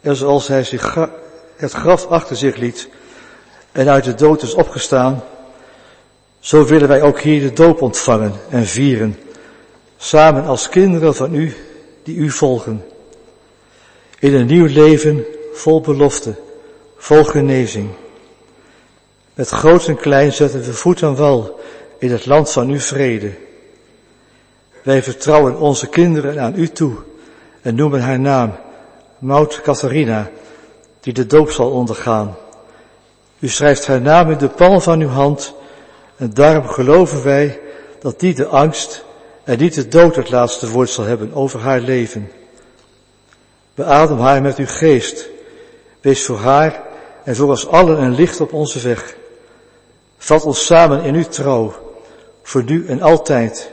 en 0.01 0.17
zoals 0.17 0.49
hij 0.49 0.65
zich 0.65 0.97
het 1.57 1.73
graf 1.73 2.07
achter 2.07 2.37
zich 2.37 2.57
liet 2.57 2.89
en 3.73 3.89
uit 3.89 4.05
de 4.05 4.15
dood 4.15 4.43
is 4.43 4.55
opgestaan, 4.55 5.25
zo 6.41 6.65
willen 6.65 6.89
wij 6.89 7.03
ook 7.03 7.21
hier 7.21 7.41
de 7.41 7.53
doop 7.53 7.83
ontvangen 7.83 8.33
en 8.49 8.67
vieren, 8.67 9.19
samen 9.97 10.45
als 10.45 10.69
kinderen 10.69 11.15
van 11.15 11.35
u 11.35 11.57
die 12.03 12.17
u 12.17 12.31
volgen. 12.31 12.85
In 14.19 14.35
een 14.35 14.47
nieuw 14.47 14.67
leven 14.67 15.25
vol 15.53 15.81
belofte, 15.81 16.35
vol 16.97 17.25
genezing. 17.25 17.91
Met 19.35 19.49
groot 19.49 19.87
en 19.87 19.97
klein 19.97 20.33
zetten 20.33 20.63
we 20.63 20.73
voet 20.73 21.03
aan 21.03 21.17
wal 21.17 21.61
in 21.99 22.11
het 22.11 22.27
land 22.27 22.51
van 22.51 22.69
uw 22.69 22.79
vrede. 22.79 23.33
Wij 24.83 25.03
vertrouwen 25.03 25.57
onze 25.57 25.89
kinderen 25.89 26.41
aan 26.41 26.55
u 26.57 26.69
toe 26.69 26.93
en 27.63 27.75
noemen 27.75 28.01
haar 28.01 28.21
naam 28.21 28.53
Maud 29.19 29.61
Catharina, 29.61 30.31
die 31.01 31.13
de 31.13 31.27
doop 31.27 31.51
zal 31.51 31.71
ondergaan. 31.71 32.37
U 33.39 33.49
schrijft 33.49 33.87
haar 33.87 34.01
naam 34.01 34.31
in 34.31 34.39
de 34.39 34.49
palm 34.49 34.81
van 34.81 35.01
uw 35.01 35.09
hand 35.09 35.55
en 36.17 36.35
daarom 36.35 36.69
geloven 36.69 37.23
wij 37.23 37.61
dat 38.01 38.21
die 38.21 38.35
de 38.35 38.47
angst 38.47 39.05
en 39.45 39.59
niet 39.59 39.75
de 39.75 39.89
dood 39.89 40.17
het 40.17 40.31
laatste 40.31 40.71
woord 40.71 40.91
zal 40.91 41.05
hebben 41.05 41.33
over 41.33 41.61
haar 41.61 41.81
leven. 41.81 42.31
Beadem 43.75 44.19
haar 44.19 44.43
met 44.43 44.57
uw 44.57 44.67
geest. 44.67 45.29
Wees 46.01 46.25
voor 46.25 46.39
haar 46.39 46.83
en 47.25 47.37
voor 47.37 47.49
ons 47.49 47.67
allen 47.67 48.03
een 48.03 48.15
licht 48.15 48.41
op 48.41 48.53
onze 48.53 48.81
weg. 48.81 49.15
Vat 50.17 50.45
ons 50.45 50.67
samen 50.67 51.03
in 51.03 51.15
uw 51.15 51.29
trouw, 51.29 51.75
voor 52.43 52.65
nu 52.65 52.87
en 52.87 53.03
altijd, 53.03 53.73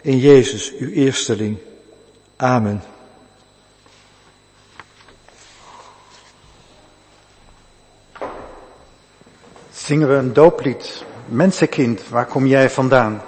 in 0.00 0.18
Jezus, 0.18 0.72
uw 0.78 0.90
eersteling. 0.90 1.58
Amen. 2.36 2.82
Zingen 9.72 10.08
we 10.08 10.14
een 10.14 10.32
dooplied. 10.32 11.04
Mensenkind, 11.26 12.08
waar 12.08 12.26
kom 12.26 12.46
jij 12.46 12.70
vandaan? 12.70 13.22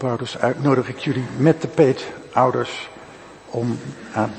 Uitnodig 0.00 0.62
nodig 0.62 0.88
ik 0.88 0.98
jullie 0.98 1.24
met 1.36 1.62
de 1.62 1.68
peetouders 1.68 2.88
om 3.46 3.78
aan, 4.12 4.32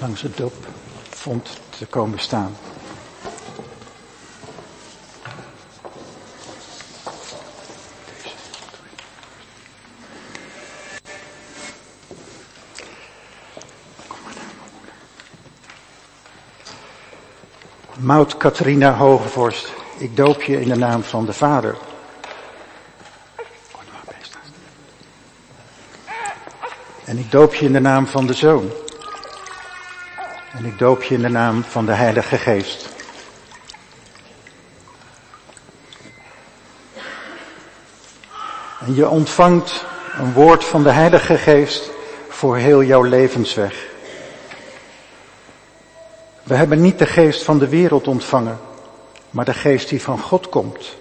langs 0.00 0.22
het 0.22 0.36
doopvond 0.36 1.60
te 1.78 1.86
komen 1.86 2.18
staan. 2.18 2.56
Maud 17.94 18.36
Catharina 18.36 18.96
Hogenvorst, 18.96 19.72
ik 19.98 20.16
doop 20.16 20.42
je 20.42 20.60
in 20.60 20.68
de 20.68 20.76
naam 20.76 21.02
van 21.02 21.26
de 21.26 21.32
Vader, 21.32 21.76
ik 27.28 27.34
doop 27.34 27.54
je 27.54 27.64
in 27.64 27.72
de 27.72 27.80
naam 27.80 28.06
van 28.06 28.26
de 28.26 28.32
Zoon. 28.32 28.70
En 30.52 30.64
ik 30.64 30.78
doop 30.78 31.02
je 31.02 31.14
in 31.14 31.22
de 31.22 31.28
naam 31.28 31.64
van 31.64 31.86
de 31.86 31.92
Heilige 31.92 32.36
Geest. 32.36 32.88
En 38.80 38.94
je 38.94 39.08
ontvangt 39.08 39.84
een 40.18 40.32
woord 40.32 40.64
van 40.64 40.82
de 40.82 40.90
Heilige 40.90 41.38
Geest 41.38 41.90
voor 42.28 42.56
heel 42.56 42.82
jouw 42.82 43.02
levensweg. 43.02 43.86
We 46.42 46.54
hebben 46.54 46.80
niet 46.80 46.98
de 46.98 47.06
geest 47.06 47.42
van 47.42 47.58
de 47.58 47.68
wereld 47.68 48.06
ontvangen, 48.06 48.58
maar 49.30 49.44
de 49.44 49.54
geest 49.54 49.88
die 49.88 50.02
van 50.02 50.18
God 50.18 50.48
komt. 50.48 50.96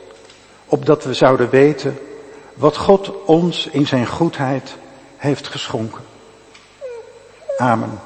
Opdat 0.66 1.04
we 1.04 1.14
zouden 1.14 1.50
weten 1.50 2.00
wat 2.54 2.78
God 2.78 3.24
ons 3.26 3.68
in 3.68 3.88
zijn 3.88 4.08
goedheid 4.08 4.76
heeft 5.18 5.48
geschonken. 5.48 6.16
Amen. 7.58 8.00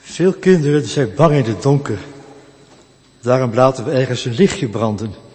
Veel 0.00 0.32
kinderen 0.32 0.84
zijn 0.84 1.14
bang 1.14 1.34
in 1.34 1.44
het 1.44 1.62
donker. 1.62 1.98
Daarom 3.20 3.54
laten 3.54 3.84
we 3.84 3.90
ergens 3.90 4.24
een 4.24 4.34
lichtje 4.34 4.68
branden. 4.68 5.29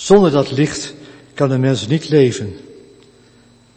Zonder 0.00 0.30
dat 0.30 0.50
licht 0.50 0.94
kan 1.34 1.50
een 1.50 1.60
mens 1.60 1.86
niet 1.86 2.08
leven. 2.08 2.56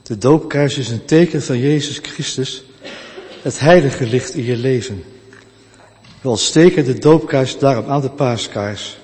De 0.03 0.17
doopkaars 0.17 0.77
is 0.77 0.89
een 0.89 1.05
teken 1.05 1.43
van 1.43 1.59
Jezus 1.59 1.99
Christus, 2.01 2.63
het 3.41 3.59
heilige 3.59 4.05
licht 4.05 4.33
in 4.33 4.43
je 4.43 4.57
leven. 4.57 5.03
We 6.21 6.29
ontsteken 6.29 6.85
de 6.85 6.99
doopkaars 6.99 7.57
daarom 7.57 7.85
aan 7.85 8.01
de 8.01 8.09
paaskaars. 8.09 8.97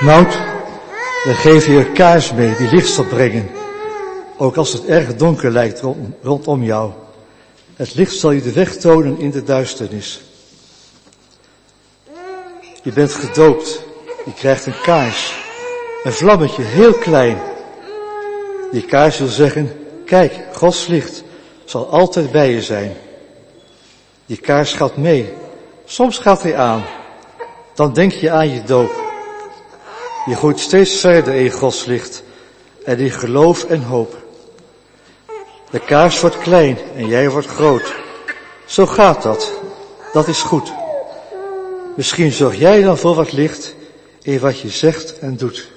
Nout, 0.00 0.38
we 1.24 1.34
geven 1.34 1.72
je 1.72 1.92
kaars 1.92 2.32
mee 2.32 2.56
die 2.56 2.70
licht 2.70 2.88
zal 2.88 3.04
brengen. 3.04 3.50
Ook 4.36 4.56
als 4.56 4.72
het 4.72 4.84
erg 4.84 5.16
donker 5.16 5.50
lijkt 5.50 5.82
rondom 6.22 6.62
jou. 6.62 6.92
Het 7.76 7.94
licht 7.94 8.16
zal 8.16 8.30
je 8.30 8.42
de 8.42 8.52
weg 8.52 8.76
tonen 8.76 9.18
in 9.18 9.30
de 9.30 9.42
duisternis. 9.42 10.20
Je 12.82 12.92
bent 12.92 13.12
gedoopt. 13.12 13.84
Je 14.24 14.32
krijgt 14.34 14.66
een 14.66 14.80
kaars. 14.82 15.34
Een 16.04 16.12
vlammetje, 16.12 16.62
heel 16.62 16.92
klein. 16.92 17.38
Die 18.70 18.84
kaars 18.84 19.18
wil 19.18 19.28
zeggen, 19.28 19.72
kijk, 20.04 20.32
Gods 20.52 20.86
licht 20.86 21.22
zal 21.64 21.86
altijd 21.86 22.30
bij 22.30 22.50
je 22.50 22.62
zijn. 22.62 22.96
Die 24.26 24.36
kaars 24.36 24.72
gaat 24.72 24.96
mee. 24.96 25.32
Soms 25.84 26.18
gaat 26.18 26.42
hij 26.42 26.56
aan. 26.56 26.84
Dan 27.74 27.92
denk 27.92 28.12
je 28.12 28.30
aan 28.30 28.48
je 28.48 28.62
doop. 28.62 29.07
Je 30.28 30.36
groeit 30.36 30.60
steeds 30.60 31.00
verder 31.00 31.34
in 31.34 31.50
Gods 31.50 31.84
licht 31.84 32.22
en 32.84 32.98
in 32.98 33.10
geloof 33.10 33.64
en 33.64 33.82
hoop. 33.82 34.26
De 35.70 35.78
kaars 35.78 36.20
wordt 36.20 36.38
klein 36.38 36.78
en 36.96 37.06
jij 37.06 37.30
wordt 37.30 37.46
groot. 37.46 37.94
Zo 38.66 38.86
gaat 38.86 39.22
dat. 39.22 39.52
Dat 40.12 40.28
is 40.28 40.42
goed. 40.42 40.72
Misschien 41.96 42.32
zorg 42.32 42.58
jij 42.58 42.82
dan 42.82 42.98
voor 42.98 43.14
wat 43.14 43.32
licht 43.32 43.74
in 44.22 44.40
wat 44.40 44.60
je 44.60 44.68
zegt 44.68 45.18
en 45.18 45.36
doet. 45.36 45.68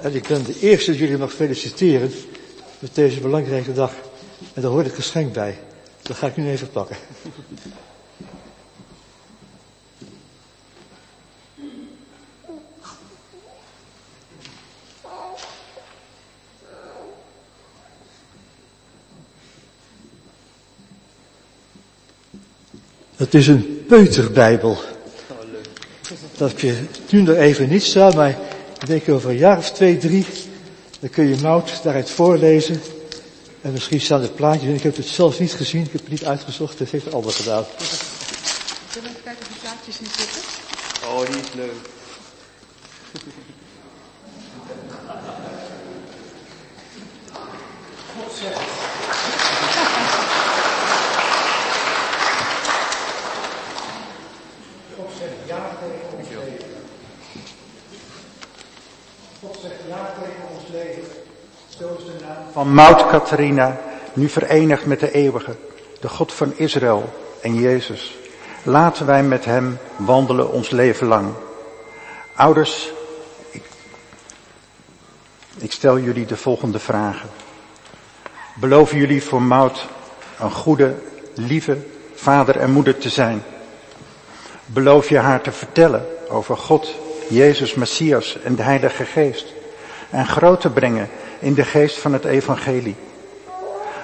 En 0.00 0.14
ik 0.14 0.28
ben 0.28 0.44
de 0.44 0.58
eerste 0.60 0.96
jullie 0.96 1.18
mag 1.18 1.32
feliciteren 1.32 2.12
met 2.78 2.94
deze 2.94 3.20
belangrijke 3.20 3.72
dag. 3.72 3.92
En 4.54 4.62
daar 4.62 4.70
hoort 4.70 4.86
het 4.86 4.94
geschenk 4.94 5.32
bij. 5.32 5.58
Dat 6.02 6.16
ga 6.16 6.26
ik 6.26 6.36
nu 6.36 6.50
even 6.50 6.70
pakken. 6.70 6.96
Het 23.18 23.34
is 23.34 23.46
een 23.46 23.84
peuterbijbel. 23.88 24.78
Dat 26.36 26.50
heb 26.50 26.58
je 26.58 26.84
nu 27.10 27.22
nog 27.22 27.36
even 27.36 27.68
niet 27.68 27.82
staan, 27.82 28.14
maar 28.14 28.30
ik 28.80 28.86
denk 28.86 29.08
over 29.08 29.30
een 29.30 29.36
jaar 29.36 29.58
of 29.58 29.70
twee, 29.70 29.96
drie, 29.96 30.26
dan 31.00 31.10
kun 31.10 31.28
je 31.28 31.36
Mout 31.42 31.82
daaruit 31.82 32.10
voorlezen. 32.10 32.82
En 33.60 33.72
misschien 33.72 34.00
staan 34.00 34.22
er 34.22 34.28
plaatjes 34.28 34.74
Ik 34.74 34.82
heb 34.82 34.96
het 34.96 35.06
zelf 35.06 35.40
niet 35.40 35.52
gezien, 35.52 35.84
ik 35.84 35.92
heb 35.92 36.00
het 36.00 36.10
niet 36.10 36.24
uitgezocht, 36.24 36.78
dat 36.78 36.88
heeft 36.88 37.06
een 37.06 37.12
ander 37.12 37.32
gedaan. 37.32 37.64
Zullen 38.92 39.08
we 39.08 39.08
even 39.08 39.22
kijken 39.24 39.42
of 39.42 39.52
de 39.52 39.60
plaatjes 39.60 39.98
in 39.98 40.06
zitten? 40.16 40.42
Oh, 41.08 41.26
die 41.26 41.40
is 41.40 41.54
leuk. 41.54 41.97
Van 62.58 62.74
Mout 62.74 63.06
Catharina, 63.06 63.80
nu 64.12 64.28
verenigd 64.28 64.86
met 64.86 65.00
de 65.00 65.12
eeuwige, 65.12 65.56
de 66.00 66.08
God 66.08 66.32
van 66.32 66.52
Israël 66.56 67.12
en 67.40 67.54
Jezus. 67.54 68.14
Laten 68.62 69.06
wij 69.06 69.22
met 69.22 69.44
hem 69.44 69.78
wandelen 69.96 70.52
ons 70.52 70.70
leven 70.70 71.06
lang. 71.06 71.28
Ouders, 72.34 72.92
ik, 73.50 73.62
ik 75.58 75.72
stel 75.72 75.98
jullie 75.98 76.26
de 76.26 76.36
volgende 76.36 76.78
vragen. 76.78 77.28
Beloven 78.54 78.98
jullie 78.98 79.22
voor 79.22 79.42
Mout 79.42 79.86
een 80.38 80.52
goede, 80.52 80.94
lieve 81.34 81.78
vader 82.14 82.56
en 82.56 82.70
moeder 82.70 82.98
te 82.98 83.08
zijn? 83.08 83.42
Beloof 84.66 85.08
je 85.08 85.18
haar 85.18 85.40
te 85.40 85.52
vertellen 85.52 86.06
over 86.28 86.56
God, 86.56 86.94
Jezus, 87.28 87.74
Messias 87.74 88.38
en 88.42 88.54
de 88.54 88.62
Heilige 88.62 89.04
Geest? 89.04 89.46
En 90.10 90.26
groot 90.26 90.60
te 90.60 90.70
brengen 90.70 91.10
in 91.38 91.54
de 91.54 91.64
geest 91.64 91.98
van 91.98 92.12
het 92.12 92.24
evangelie. 92.24 92.96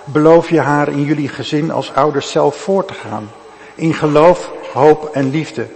Beloof 0.04 0.50
je 0.50 0.60
haar 0.60 0.88
in 0.88 1.02
jullie 1.02 1.28
gezin 1.28 1.70
als 1.70 1.94
ouders 1.94 2.30
zelf 2.30 2.56
voor 2.56 2.84
te 2.84 2.94
gaan. 2.94 3.30
In 3.74 3.94
geloof, 3.94 4.50
hoop 4.72 5.10
en 5.12 5.30
liefde. 5.30 5.66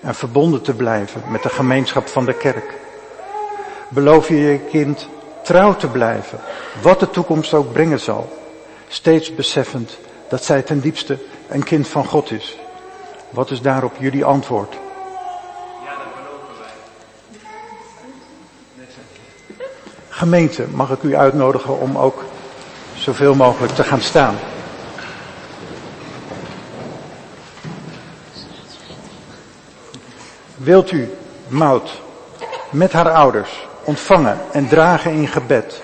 En 0.00 0.14
verbonden 0.14 0.62
te 0.62 0.74
blijven 0.74 1.22
met 1.28 1.42
de 1.42 1.48
gemeenschap 1.48 2.06
van 2.06 2.24
de 2.24 2.34
kerk. 2.34 2.74
Beloof 3.88 4.28
je 4.28 4.36
je 4.36 4.58
kind 4.58 5.08
trouw 5.42 5.76
te 5.76 5.88
blijven, 5.88 6.38
wat 6.82 7.00
de 7.00 7.10
toekomst 7.10 7.54
ook 7.54 7.72
brengen 7.72 8.00
zal. 8.00 8.38
Steeds 8.88 9.34
beseffend 9.34 9.98
dat 10.28 10.44
zij 10.44 10.62
ten 10.62 10.80
diepste 10.80 11.18
een 11.48 11.64
kind 11.64 11.88
van 11.88 12.04
God 12.04 12.30
is. 12.30 12.58
Wat 13.30 13.50
is 13.50 13.60
daarop 13.60 13.92
jullie 13.98 14.24
antwoord? 14.24 14.76
Gemeente, 20.16 20.64
mag 20.70 20.90
ik 20.90 21.02
u 21.02 21.16
uitnodigen 21.16 21.80
om 21.80 21.98
ook 21.98 22.24
zoveel 22.94 23.34
mogelijk 23.34 23.74
te 23.74 23.84
gaan 23.84 24.00
staan. 24.00 24.36
wilt 30.56 30.90
u 30.90 31.10
Maud 31.48 31.90
met 32.70 32.92
haar 32.92 33.10
ouders 33.10 33.66
ontvangen 33.84 34.38
en 34.52 34.68
dragen 34.68 35.12
in 35.12 35.28
gebed. 35.28 35.82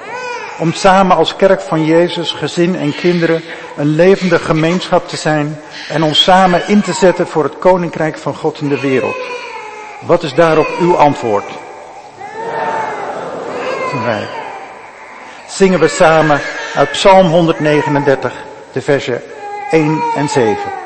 Om 0.59 0.73
samen 0.73 1.17
als 1.17 1.37
kerk 1.37 1.61
van 1.61 1.85
Jezus, 1.85 2.33
gezin 2.33 2.77
en 2.77 2.95
kinderen 2.95 3.43
een 3.77 3.95
levende 3.95 4.39
gemeenschap 4.39 5.09
te 5.09 5.17
zijn 5.17 5.61
en 5.89 6.03
ons 6.03 6.23
samen 6.23 6.69
in 6.69 6.83
te 6.83 6.93
zetten 6.93 7.27
voor 7.27 7.45
het 7.45 7.59
koninkrijk 7.59 8.19
van 8.19 8.35
God 8.35 8.61
in 8.61 8.69
de 8.69 8.81
wereld. 8.81 9.17
Wat 10.01 10.23
is 10.23 10.35
daarop 10.35 10.69
uw 10.81 10.97
antwoord? 10.97 11.45
Zingen 15.47 15.81
we 15.81 15.89
samen 15.89 16.41
uit 16.75 16.91
Psalm 16.91 17.27
139, 17.27 18.33
de 18.73 18.81
versen 18.81 19.23
1 19.71 20.01
en 20.17 20.29
7. 20.29 20.82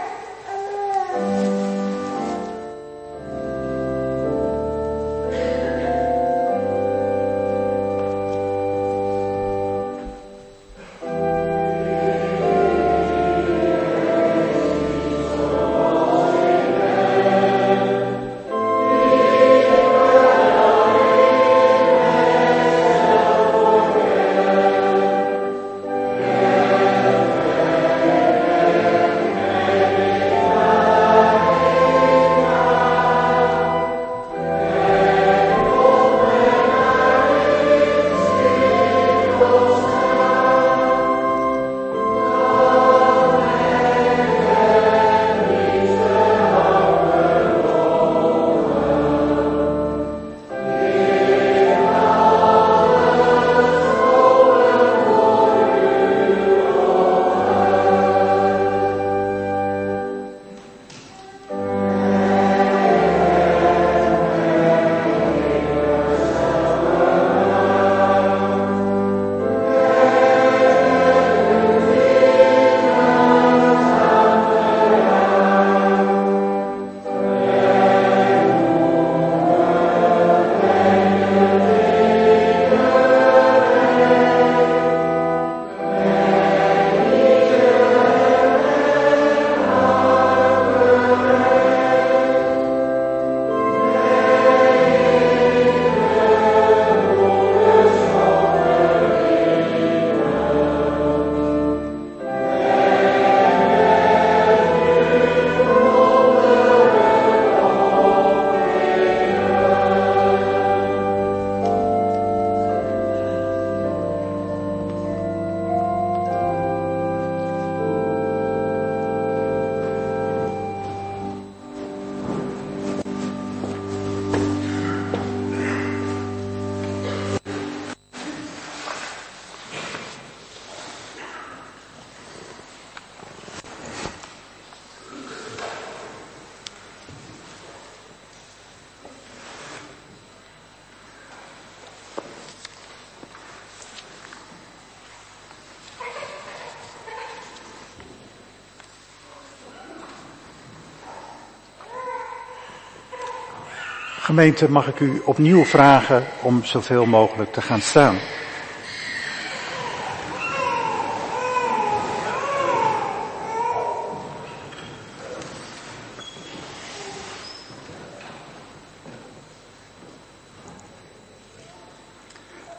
Gemeente, 154.37 154.71
mag 154.71 154.89
ik 154.89 155.01
u 155.01 155.23
opnieuw 155.25 155.65
vragen 155.65 156.25
om 156.43 156.65
zoveel 156.65 157.07
mogelijk 157.07 157.53
te 157.53 157.61
gaan 157.61 157.81
staan. 157.81 158.17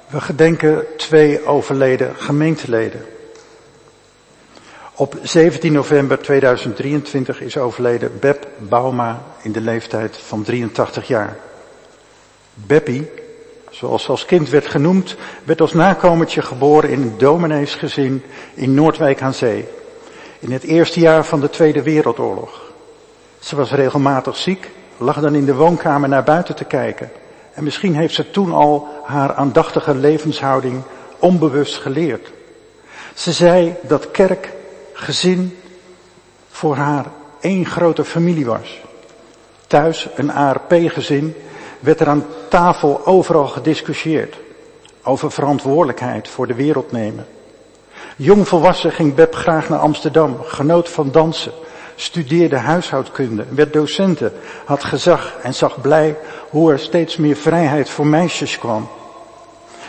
We 0.08 0.22
gedenken 0.22 0.86
twee 0.98 1.46
overleden 1.46 2.16
gemeenteleden. 2.16 3.06
Op 4.94 5.20
17 5.22 5.74
november 5.74 6.20
2023 6.20 7.42
is 7.42 7.58
overleden 7.58 8.20
Beb 8.20 8.48
Bauma 8.58 9.24
in 9.42 9.52
de 9.52 9.62
leeftijd 9.62 10.18
van 10.18 10.44
83 10.44 11.08
jaar. 11.08 11.47
Beppie, 12.66 13.10
zoals 13.70 14.04
ze 14.04 14.10
als 14.10 14.26
kind 14.26 14.50
werd 14.50 14.68
genoemd, 14.68 15.16
werd 15.44 15.62
als 15.62 15.74
nakomertje 15.74 16.42
geboren 16.42 16.90
in 16.90 17.02
een 17.02 17.18
domineesgezin 17.18 18.24
in 18.54 18.74
Noordwijk 18.74 19.22
aan 19.22 19.34
Zee. 19.34 19.68
In 20.40 20.52
het 20.52 20.64
eerste 20.64 21.00
jaar 21.00 21.26
van 21.26 21.40
de 21.40 21.50
Tweede 21.50 21.82
Wereldoorlog. 21.82 22.62
Ze 23.40 23.56
was 23.56 23.72
regelmatig 23.72 24.38
ziek, 24.38 24.70
lag 24.98 25.20
dan 25.20 25.36
in 25.36 25.46
de 25.46 25.56
woonkamer 25.56 26.10
naar 26.10 26.24
buiten 26.24 26.56
te 26.56 26.64
kijken. 26.64 27.12
En 27.54 27.64
misschien 27.64 27.96
heeft 27.96 28.14
ze 28.14 28.32
toen 28.32 28.52
al 28.52 28.88
haar 29.04 29.34
aandachtige 29.34 29.96
levenshouding 29.96 30.82
onbewust 31.20 31.78
geleerd. 31.78 32.32
Ze 33.14 33.32
zei 33.32 33.76
dat 33.82 34.12
kerk 34.12 34.54
gezin 34.94 35.58
voor 36.50 36.76
haar 36.76 37.06
één 37.40 37.66
grote 37.66 38.06
familie 38.06 38.46
was. 38.46 38.82
Thuis, 39.68 40.08
een 40.16 40.32
ARP-gezin, 40.32 41.36
werd 41.80 42.00
er 42.00 42.08
aan 42.08 42.26
tafel 42.50 43.06
overal 43.06 43.48
gediscussieerd. 43.48 44.38
Over 45.04 45.32
verantwoordelijkheid 45.32 46.28
voor 46.28 46.48
de 46.48 46.54
wereld 46.54 46.92
nemen. 46.92 47.26
Jong 48.16 48.48
volwassen 48.48 48.92
ging 48.92 49.16
Beb 49.16 49.36
graag 49.36 49.70
naar 49.70 49.80
Amsterdam, 49.80 50.38
genoot 50.44 50.90
van 50.90 51.12
dansen, 51.12 51.52
studeerde 51.96 52.58
huishoudkunde, 52.58 53.46
werd 53.50 53.74
docenten, 53.74 54.34
had 54.66 54.84
gezag 54.84 55.38
en 55.42 55.54
zag 55.54 55.82
blij 55.82 56.18
hoe 56.50 56.72
er 56.72 56.80
steeds 56.80 57.18
meer 57.18 57.36
vrijheid 57.36 57.90
voor 57.90 58.08
meisjes 58.08 58.60
kwam. 58.60 58.88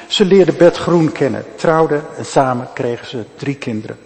Ze 0.06 0.24
leerde 0.24 0.52
Bert 0.52 0.76
Groen 0.76 1.12
kennen, 1.12 1.44
trouwden 1.54 2.04
en 2.16 2.24
samen 2.24 2.68
kregen 2.74 3.06
ze 3.06 3.24
drie 3.36 3.56
kinderen. 3.56 3.98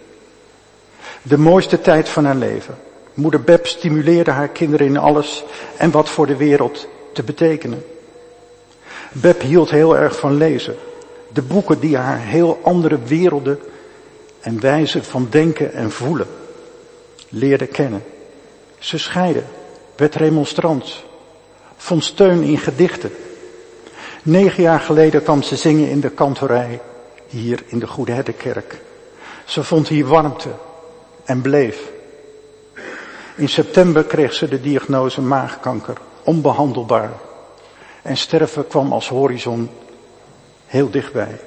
De 1.22 1.38
mooiste 1.38 1.80
tijd 1.80 2.08
van 2.08 2.24
haar 2.24 2.34
leven. 2.34 2.78
Moeder 3.14 3.40
Beb 3.40 3.66
stimuleerde 3.66 4.30
haar 4.30 4.48
kinderen 4.48 4.86
in 4.86 4.96
alles 4.96 5.44
en 5.76 5.90
wat 5.90 6.08
voor 6.08 6.26
de 6.26 6.36
wereld 6.36 6.88
te 7.12 7.22
betekenen. 7.22 7.84
Beb 9.12 9.40
hield 9.40 9.70
heel 9.70 9.96
erg 9.96 10.18
van 10.18 10.36
lezen. 10.36 10.76
De 11.32 11.42
boeken 11.42 11.80
die 11.80 11.96
haar 11.96 12.18
heel 12.18 12.60
andere 12.62 12.98
werelden 12.98 13.58
en 14.40 14.60
wijzen 14.60 15.04
van 15.04 15.26
denken 15.30 15.72
en 15.72 15.90
voelen 15.90 16.26
leerde 17.32 17.66
kennen. 17.66 18.04
Ze 18.78 18.98
scheidde, 18.98 19.42
werd 19.96 20.14
remonstrant, 20.14 21.02
vond 21.76 22.04
steun 22.04 22.42
in 22.42 22.58
gedichten. 22.58 23.12
Negen 24.22 24.62
jaar 24.62 24.80
geleden 24.80 25.22
kwam 25.22 25.42
ze 25.42 25.56
zingen 25.56 25.88
in 25.88 26.00
de 26.00 26.10
kantorij 26.10 26.80
hier 27.26 27.62
in 27.66 27.78
de 27.78 27.86
Goede 27.86 28.12
Herdenkerk. 28.12 28.80
Ze 29.44 29.64
vond 29.64 29.88
hier 29.88 30.06
warmte, 30.06 30.48
en 31.24 31.40
bleef. 31.40 31.90
In 33.36 33.48
september 33.48 34.04
kreeg 34.04 34.32
ze 34.32 34.48
de 34.48 34.60
diagnose 34.60 35.20
maagkanker. 35.20 35.96
Onbehandelbaar. 36.24 37.10
En 38.02 38.16
sterven 38.16 38.66
kwam 38.66 38.92
als 38.92 39.08
horizon 39.08 39.70
heel 40.66 40.90
dichtbij. 40.90 41.40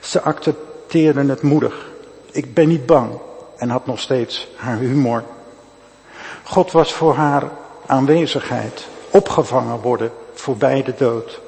Ze 0.00 0.20
accepteerden 0.20 1.28
het 1.28 1.42
moedig. 1.42 1.90
Ik 2.30 2.54
ben 2.54 2.68
niet 2.68 2.86
bang. 2.86 3.10
En 3.56 3.70
had 3.70 3.86
nog 3.86 4.00
steeds 4.00 4.48
haar 4.56 4.78
humor. 4.78 5.24
God 6.42 6.72
was 6.72 6.92
voor 6.92 7.14
haar 7.14 7.50
aanwezigheid. 7.86 8.86
Opgevangen 9.10 9.80
worden 9.80 10.12
voorbij 10.34 10.82
de 10.82 10.94
dood. 10.96 11.40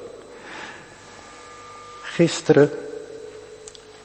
Gisteren, 2.01 2.71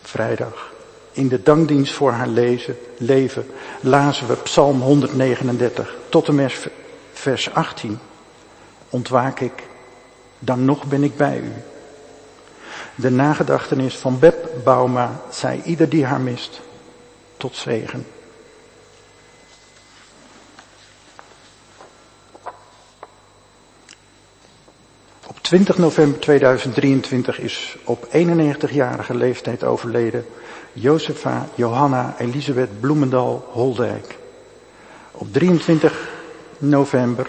vrijdag, 0.02 0.72
in 1.12 1.28
de 1.28 1.42
dankdienst 1.42 1.92
voor 1.92 2.10
haar 2.10 2.28
lezen, 2.28 2.78
leven, 2.96 3.50
lazen 3.80 4.26
we 4.26 4.34
Psalm 4.34 4.80
139 4.80 5.94
tot 6.09 6.28
en 6.28 6.34
met 6.34 6.68
vers 7.12 7.55
18. 7.55 7.98
Ontwaak 8.90 9.40
ik, 9.40 9.66
dan 10.39 10.65
nog 10.65 10.85
ben 10.85 11.02
ik 11.02 11.16
bij 11.16 11.39
u. 11.39 11.52
De 12.94 13.10
nagedachtenis 13.10 13.97
van 13.97 14.19
Beb 14.19 14.48
Bauma 14.65 15.20
zei 15.31 15.62
ieder 15.65 15.89
die 15.89 16.05
haar 16.05 16.20
mist, 16.20 16.60
tot 17.36 17.56
zegen. 17.56 18.06
Op 25.27 25.39
20 25.40 25.78
november 25.78 26.20
2023 26.20 27.39
is 27.39 27.77
op 27.85 28.06
91-jarige 28.06 29.15
leeftijd 29.15 29.65
overleden 29.65 30.27
Josefa 30.73 31.48
Johanna 31.55 32.15
Elisabeth 32.19 32.81
Bloemendal 32.81 33.48
Holdijk. 33.52 34.19
Op 35.12 35.32
23 35.32 36.09
november 36.59 37.27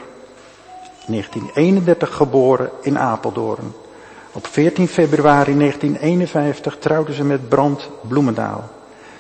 1931 1.10 2.16
geboren 2.16 2.70
in 2.82 3.00
Apeldoorn. 3.00 3.74
Op 4.32 4.48
14 4.48 4.88
februari 4.88 5.58
1951 5.58 6.78
trouwde 6.78 7.14
ze 7.14 7.24
met 7.24 7.50
Brand 7.50 7.90
Bloemendaal. 8.08 8.70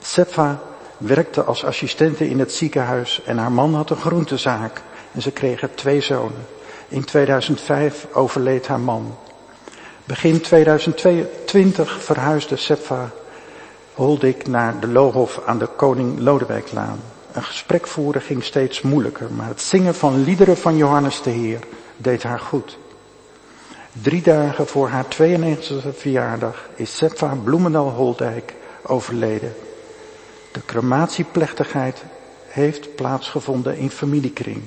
Sepfa 0.01 0.59
werkte 0.97 1.43
als 1.43 1.65
assistente 1.65 2.29
in 2.29 2.39
het 2.39 2.53
ziekenhuis 2.53 3.21
en 3.25 3.37
haar 3.37 3.51
man 3.51 3.73
had 3.75 3.89
een 3.89 3.97
groentezaak 3.97 4.81
en 5.11 5.21
ze 5.21 5.31
kregen 5.31 5.75
twee 5.75 6.01
zonen. 6.01 6.45
In 6.87 7.03
2005 7.03 8.07
overleed 8.13 8.67
haar 8.67 8.79
man. 8.79 9.15
Begin 10.03 10.41
2022 10.41 12.03
verhuisde 12.03 12.55
Sepfa 12.55 13.09
Holdik 13.93 14.47
naar 14.47 14.79
de 14.79 14.87
Lohof 14.87 15.41
aan 15.45 15.57
de 15.57 15.67
Koning 15.67 16.19
Lodewijklaan. 16.19 16.99
Een 17.39 17.45
gesprek 17.45 17.87
voeren 17.87 18.21
ging 18.21 18.43
steeds 18.43 18.81
moeilijker, 18.81 19.31
maar 19.31 19.47
het 19.47 19.61
zingen 19.61 19.95
van 19.95 20.23
liederen 20.23 20.57
van 20.57 20.77
Johannes 20.77 21.21
de 21.21 21.29
Heer 21.29 21.59
deed 21.97 22.23
haar 22.23 22.39
goed. 22.39 22.77
Drie 24.01 24.21
dagen 24.21 24.67
voor 24.67 24.89
haar 24.89 25.05
92e 25.05 25.95
verjaardag 25.95 26.69
is 26.75 26.97
Sepfa 26.97 27.35
Bloemendal 27.43 27.89
Holdijk 27.89 28.55
overleden. 28.81 29.53
De 30.51 30.65
crematieplechtigheid 30.65 32.03
heeft 32.47 32.95
plaatsgevonden 32.95 33.77
in 33.77 33.89
familiekring. 33.89 34.61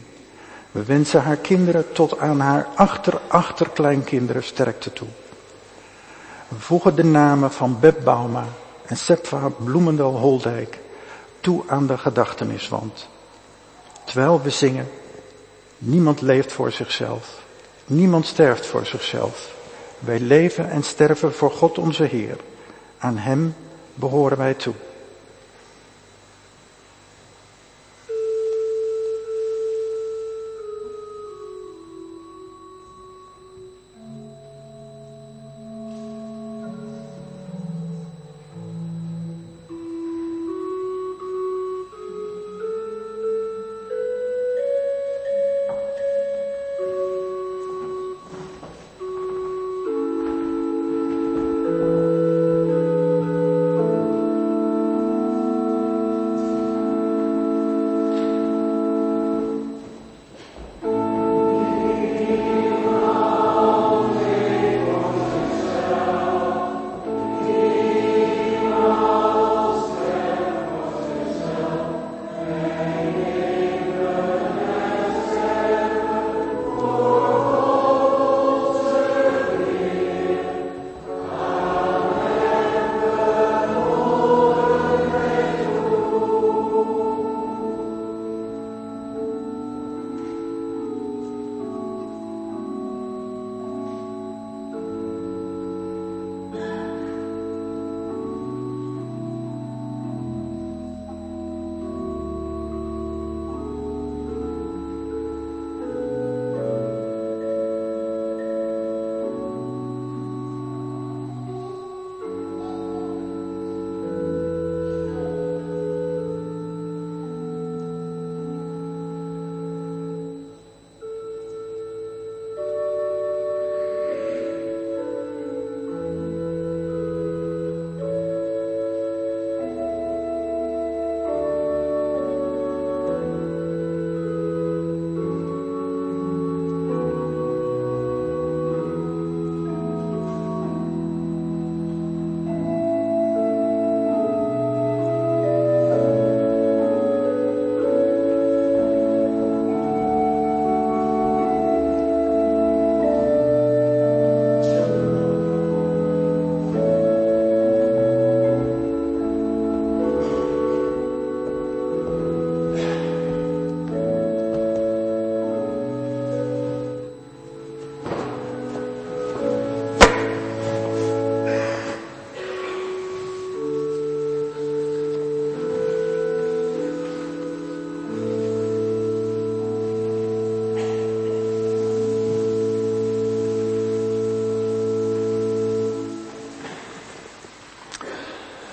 We 0.70 0.85
wensen 0.85 1.23
haar 1.23 1.36
kinderen 1.36 1.93
tot 1.93 2.19
aan 2.19 2.40
haar 2.40 2.66
achter-achterkleinkinderen 2.74 4.44
sterkte 4.44 4.93
toe. 4.93 5.09
We 6.49 6.59
voegen 6.59 6.94
de 6.94 7.05
namen 7.05 7.53
van 7.53 7.81
Beb 7.81 8.05
Bauma 8.05 8.44
en 8.86 8.97
Sepfa 8.97 9.49
Bloemendal 9.49 10.16
Holdijk 10.16 10.81
toe 11.43 11.62
aan 11.66 11.86
de 11.86 11.98
gedachteniswand. 11.98 13.09
Terwijl 14.05 14.43
we 14.43 14.51
zingen, 14.51 14.89
niemand 15.78 16.20
leeft 16.20 16.52
voor 16.52 16.73
zichzelf. 16.73 17.40
Niemand 17.86 18.27
sterft 18.27 18.66
voor 18.66 18.86
zichzelf. 18.86 19.55
Wij 19.98 20.20
leven 20.20 20.70
en 20.70 20.82
sterven 20.82 21.35
voor 21.35 21.51
God 21.51 21.78
onze 21.78 22.05
Heer. 22.05 22.36
Aan 22.98 23.16
Hem 23.16 23.55
behoren 23.94 24.39
wij 24.39 24.55
toe. 24.55 24.74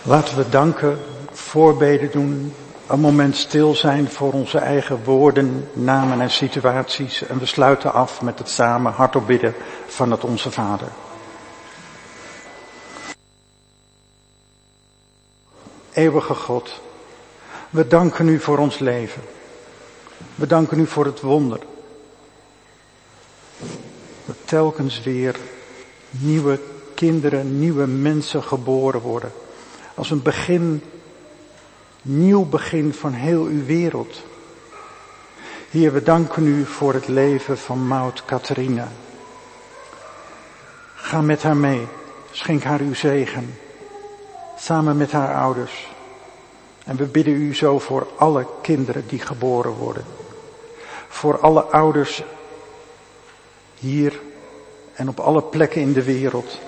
Laten 0.10 0.38
we 0.38 0.50
danken, 0.50 1.00
voorbeden 1.32 2.12
doen 2.12 2.54
een 2.88 3.00
moment 3.00 3.36
stil 3.36 3.76
zijn 3.76 4.10
voor 4.10 4.34
onze 4.34 4.58
eigen 4.58 5.04
woorden, 5.04 5.70
namen 5.74 6.22
en 6.22 6.30
situaties. 6.30 7.24
En 7.24 7.40
we 7.40 7.46
sluiten 7.46 7.94
af 7.94 8.22
met 8.22 8.40
het 8.40 8.50
samen 8.50 8.92
hardop 8.92 9.28
bidden 9.28 9.54
van 9.88 10.12
het 10.12 10.24
Onze 10.24 10.52
Vader. 10.52 10.88
Eeuwige 15.92 16.34
God, 16.34 16.82
we 17.70 17.88
danken 17.88 18.28
u 18.28 18.40
voor 18.40 18.58
ons 18.58 18.80
leven. 18.80 19.22
We 20.36 20.48
danken 20.48 20.80
u 20.80 20.86
voor 20.86 21.06
het 21.06 21.22
wonder. 21.22 21.60
Dat 24.26 24.38
telkens 24.46 25.04
weer 25.04 25.36
nieuwe 26.10 26.60
kinderen, 26.96 27.60
nieuwe 27.60 27.88
mensen 27.88 28.44
geboren 28.44 29.02
worden. 29.02 29.32
Als 30.00 30.12
een 30.12 30.22
begin, 30.22 30.84
nieuw 32.02 32.46
begin 32.46 32.94
van 32.94 33.14
heel 33.14 33.44
uw 33.44 33.66
wereld. 33.66 34.22
Heer, 35.70 35.94
we 35.94 36.04
danken 36.04 36.46
u 36.48 36.66
voor 36.66 36.94
het 36.94 37.08
leven 37.08 37.58
van 37.58 37.88
Maud 37.88 38.26
Catharina. 38.26 38.88
Ga 40.96 41.22
met 41.22 41.44
haar 41.44 41.58
mee. 41.58 41.88
Schenk 42.32 42.64
haar 42.64 42.80
uw 42.80 42.94
zegen. 42.94 43.56
Samen 44.58 44.98
met 44.98 45.12
haar 45.12 45.36
ouders. 45.36 45.88
En 46.86 46.96
we 46.96 47.06
bidden 47.06 47.34
u 47.34 47.56
zo 47.56 47.80
voor 47.80 48.08
alle 48.16 48.48
kinderen 48.62 49.08
die 49.08 49.20
geboren 49.20 49.74
worden. 49.74 50.06
Voor 51.08 51.40
alle 51.40 51.62
ouders 51.62 52.24
hier 53.80 54.20
en 54.94 55.10
op 55.10 55.20
alle 55.20 55.42
plekken 55.42 55.82
in 55.82 55.94
de 55.94 56.04
wereld. 56.04 56.60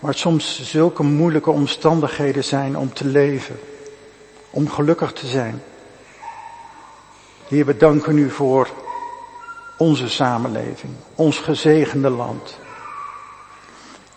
Waar 0.00 0.14
soms 0.14 0.70
zulke 0.70 1.02
moeilijke 1.02 1.50
omstandigheden 1.50 2.44
zijn 2.44 2.76
om 2.76 2.92
te 2.92 3.06
leven. 3.06 3.58
Om 4.50 4.68
gelukkig 4.68 5.12
te 5.12 5.26
zijn. 5.26 5.62
Heer, 7.48 7.66
we 7.66 7.76
danken 7.76 8.18
u 8.18 8.30
voor 8.30 8.68
onze 9.78 10.08
samenleving. 10.08 10.92
Ons 11.14 11.38
gezegende 11.38 12.10
land. 12.10 12.58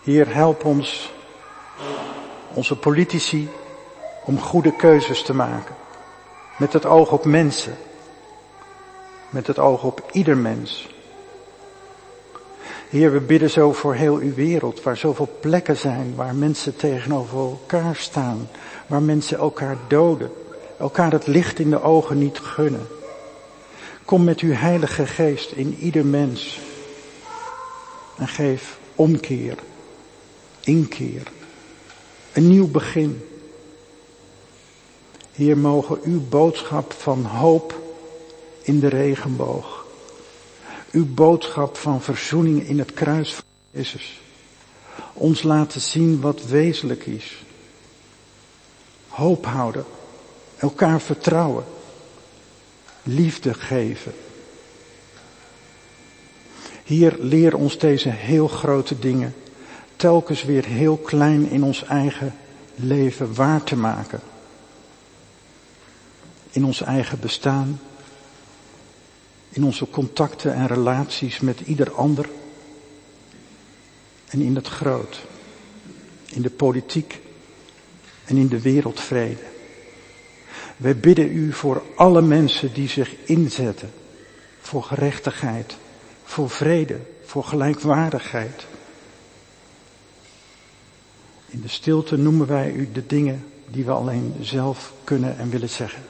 Heer, 0.02 0.34
help 0.34 0.64
ons, 0.64 1.12
onze 2.54 2.76
politici, 2.76 3.48
om 4.24 4.40
goede 4.40 4.76
keuzes 4.76 5.22
te 5.22 5.34
maken. 5.34 5.74
Met 6.58 6.72
het 6.72 6.86
oog 6.86 7.12
op 7.12 7.24
mensen. 7.24 7.76
Met 9.30 9.46
het 9.46 9.58
oog 9.58 9.82
op 9.82 10.08
ieder 10.12 10.36
mens. 10.36 10.93
Heer, 12.94 13.12
we 13.12 13.20
bidden 13.20 13.50
zo 13.50 13.72
voor 13.72 13.94
heel 13.94 14.16
uw 14.16 14.34
wereld, 14.34 14.82
waar 14.82 14.96
zoveel 14.96 15.28
plekken 15.40 15.76
zijn, 15.76 16.14
waar 16.14 16.34
mensen 16.34 16.76
tegenover 16.76 17.38
elkaar 17.38 17.96
staan, 17.96 18.48
waar 18.86 19.02
mensen 19.02 19.38
elkaar 19.38 19.76
doden, 19.88 20.30
elkaar 20.78 21.12
het 21.12 21.26
licht 21.26 21.58
in 21.58 21.70
de 21.70 21.82
ogen 21.82 22.18
niet 22.18 22.38
gunnen. 22.38 22.86
Kom 24.04 24.24
met 24.24 24.40
uw 24.40 24.52
heilige 24.52 25.06
geest 25.06 25.52
in 25.52 25.76
ieder 25.80 26.06
mens 26.06 26.60
en 28.18 28.28
geef 28.28 28.78
omkeer, 28.94 29.58
inkeer, 30.60 31.22
een 32.32 32.48
nieuw 32.48 32.68
begin. 32.68 33.28
Hier 35.32 35.58
mogen 35.58 35.98
uw 36.02 36.20
boodschap 36.28 36.92
van 36.92 37.24
hoop 37.24 37.82
in 38.62 38.80
de 38.80 38.88
regenboog, 38.88 39.83
uw 40.94 41.14
boodschap 41.14 41.76
van 41.76 42.02
verzoening 42.02 42.68
in 42.68 42.78
het 42.78 42.92
kruis 42.92 43.34
van 43.34 43.44
Jezus, 43.70 44.20
ons 45.12 45.42
laten 45.42 45.80
zien 45.80 46.20
wat 46.20 46.46
wezenlijk 46.46 47.06
is. 47.06 47.44
Hoop 49.08 49.46
houden, 49.46 49.84
elkaar 50.56 51.00
vertrouwen, 51.00 51.64
liefde 53.02 53.54
geven. 53.54 54.12
Hier 56.84 57.16
leer 57.18 57.56
ons 57.56 57.78
deze 57.78 58.08
heel 58.08 58.48
grote 58.48 58.98
dingen 58.98 59.34
telkens 59.96 60.44
weer 60.44 60.64
heel 60.64 60.96
klein 60.96 61.50
in 61.50 61.64
ons 61.64 61.84
eigen 61.84 62.34
leven 62.74 63.34
waar 63.34 63.62
te 63.62 63.76
maken. 63.76 64.20
In 66.50 66.64
ons 66.64 66.82
eigen 66.82 67.20
bestaan. 67.20 67.80
In 69.54 69.64
onze 69.64 69.90
contacten 69.90 70.54
en 70.54 70.66
relaties 70.66 71.40
met 71.40 71.60
ieder 71.60 71.92
ander. 71.92 72.28
En 74.28 74.40
in 74.40 74.54
het 74.54 74.68
groot. 74.68 75.20
In 76.28 76.42
de 76.42 76.50
politiek 76.50 77.20
en 78.24 78.36
in 78.36 78.48
de 78.48 78.60
wereldvrede. 78.60 79.42
Wij 80.76 80.96
bidden 80.96 81.36
u 81.36 81.52
voor 81.52 81.82
alle 81.96 82.22
mensen 82.22 82.72
die 82.72 82.88
zich 82.88 83.14
inzetten 83.24 83.90
voor 84.60 84.82
gerechtigheid, 84.82 85.76
voor 86.24 86.50
vrede, 86.50 87.00
voor 87.24 87.44
gelijkwaardigheid. 87.44 88.66
In 91.46 91.60
de 91.60 91.68
stilte 91.68 92.16
noemen 92.16 92.46
wij 92.46 92.72
u 92.72 92.88
de 92.92 93.06
dingen 93.06 93.44
die 93.66 93.84
we 93.84 93.90
alleen 93.92 94.34
zelf 94.40 94.92
kunnen 95.04 95.38
en 95.38 95.50
willen 95.50 95.68
zeggen. 95.68 96.02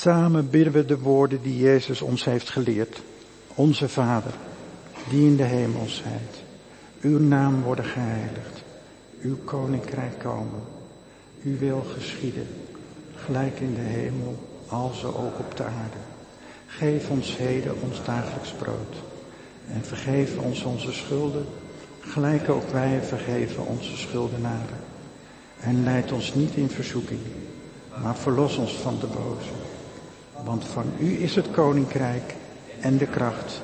Samen 0.00 0.50
bidden 0.50 0.72
we 0.72 0.84
de 0.84 0.98
woorden 0.98 1.42
die 1.42 1.58
Jezus 1.58 2.02
ons 2.02 2.24
heeft 2.24 2.50
geleerd. 2.50 3.02
Onze 3.54 3.88
Vader, 3.88 4.32
die 5.10 5.26
in 5.26 5.36
de 5.36 5.42
hemel 5.42 5.86
zijt. 5.86 6.42
Uw 7.00 7.18
naam 7.18 7.62
worden 7.62 7.84
geheiligd. 7.84 8.62
Uw 9.20 9.36
koninkrijk 9.44 10.18
komen. 10.18 10.60
Uw 11.42 11.58
wil 11.58 11.86
geschieden. 11.94 12.46
Gelijk 13.14 13.60
in 13.60 13.74
de 13.74 13.80
hemel, 13.80 14.38
als 14.68 15.04
ook 15.04 15.38
op 15.38 15.56
de 15.56 15.64
aarde. 15.64 16.02
Geef 16.66 17.10
ons 17.10 17.36
heden 17.36 17.74
ons 17.82 18.04
dagelijks 18.04 18.52
brood. 18.52 18.94
En 19.72 19.84
vergeef 19.84 20.38
ons 20.38 20.62
onze 20.62 20.92
schulden. 20.92 21.46
Gelijk 22.00 22.48
ook 22.48 22.70
wij 22.70 23.00
vergeven 23.02 23.66
onze 23.66 23.96
schuldenaren. 23.96 24.82
En 25.60 25.84
leid 25.84 26.12
ons 26.12 26.34
niet 26.34 26.54
in 26.54 26.70
verzoeking 26.70 27.20
maar 28.02 28.16
verlos 28.16 28.56
ons 28.56 28.72
van 28.72 28.98
de 29.00 29.06
boze. 29.06 29.63
Want 30.42 30.64
van 30.64 30.92
u 30.98 31.22
is 31.22 31.34
het 31.34 31.50
koninkrijk 31.50 32.34
en 32.80 32.96
de 32.96 33.06
kracht 33.06 33.62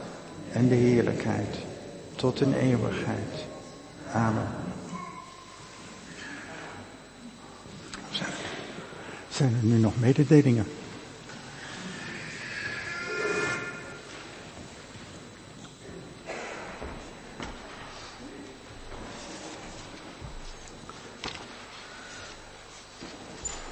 en 0.52 0.68
de 0.68 0.74
heerlijkheid 0.74 1.56
tot 2.16 2.40
in 2.40 2.52
eeuwigheid. 2.52 3.47
Amen. 4.12 4.48
Zijn 9.28 9.56
er 9.60 9.64
nu 9.66 9.78
nog 9.78 9.92
mededelingen? 10.01 10.66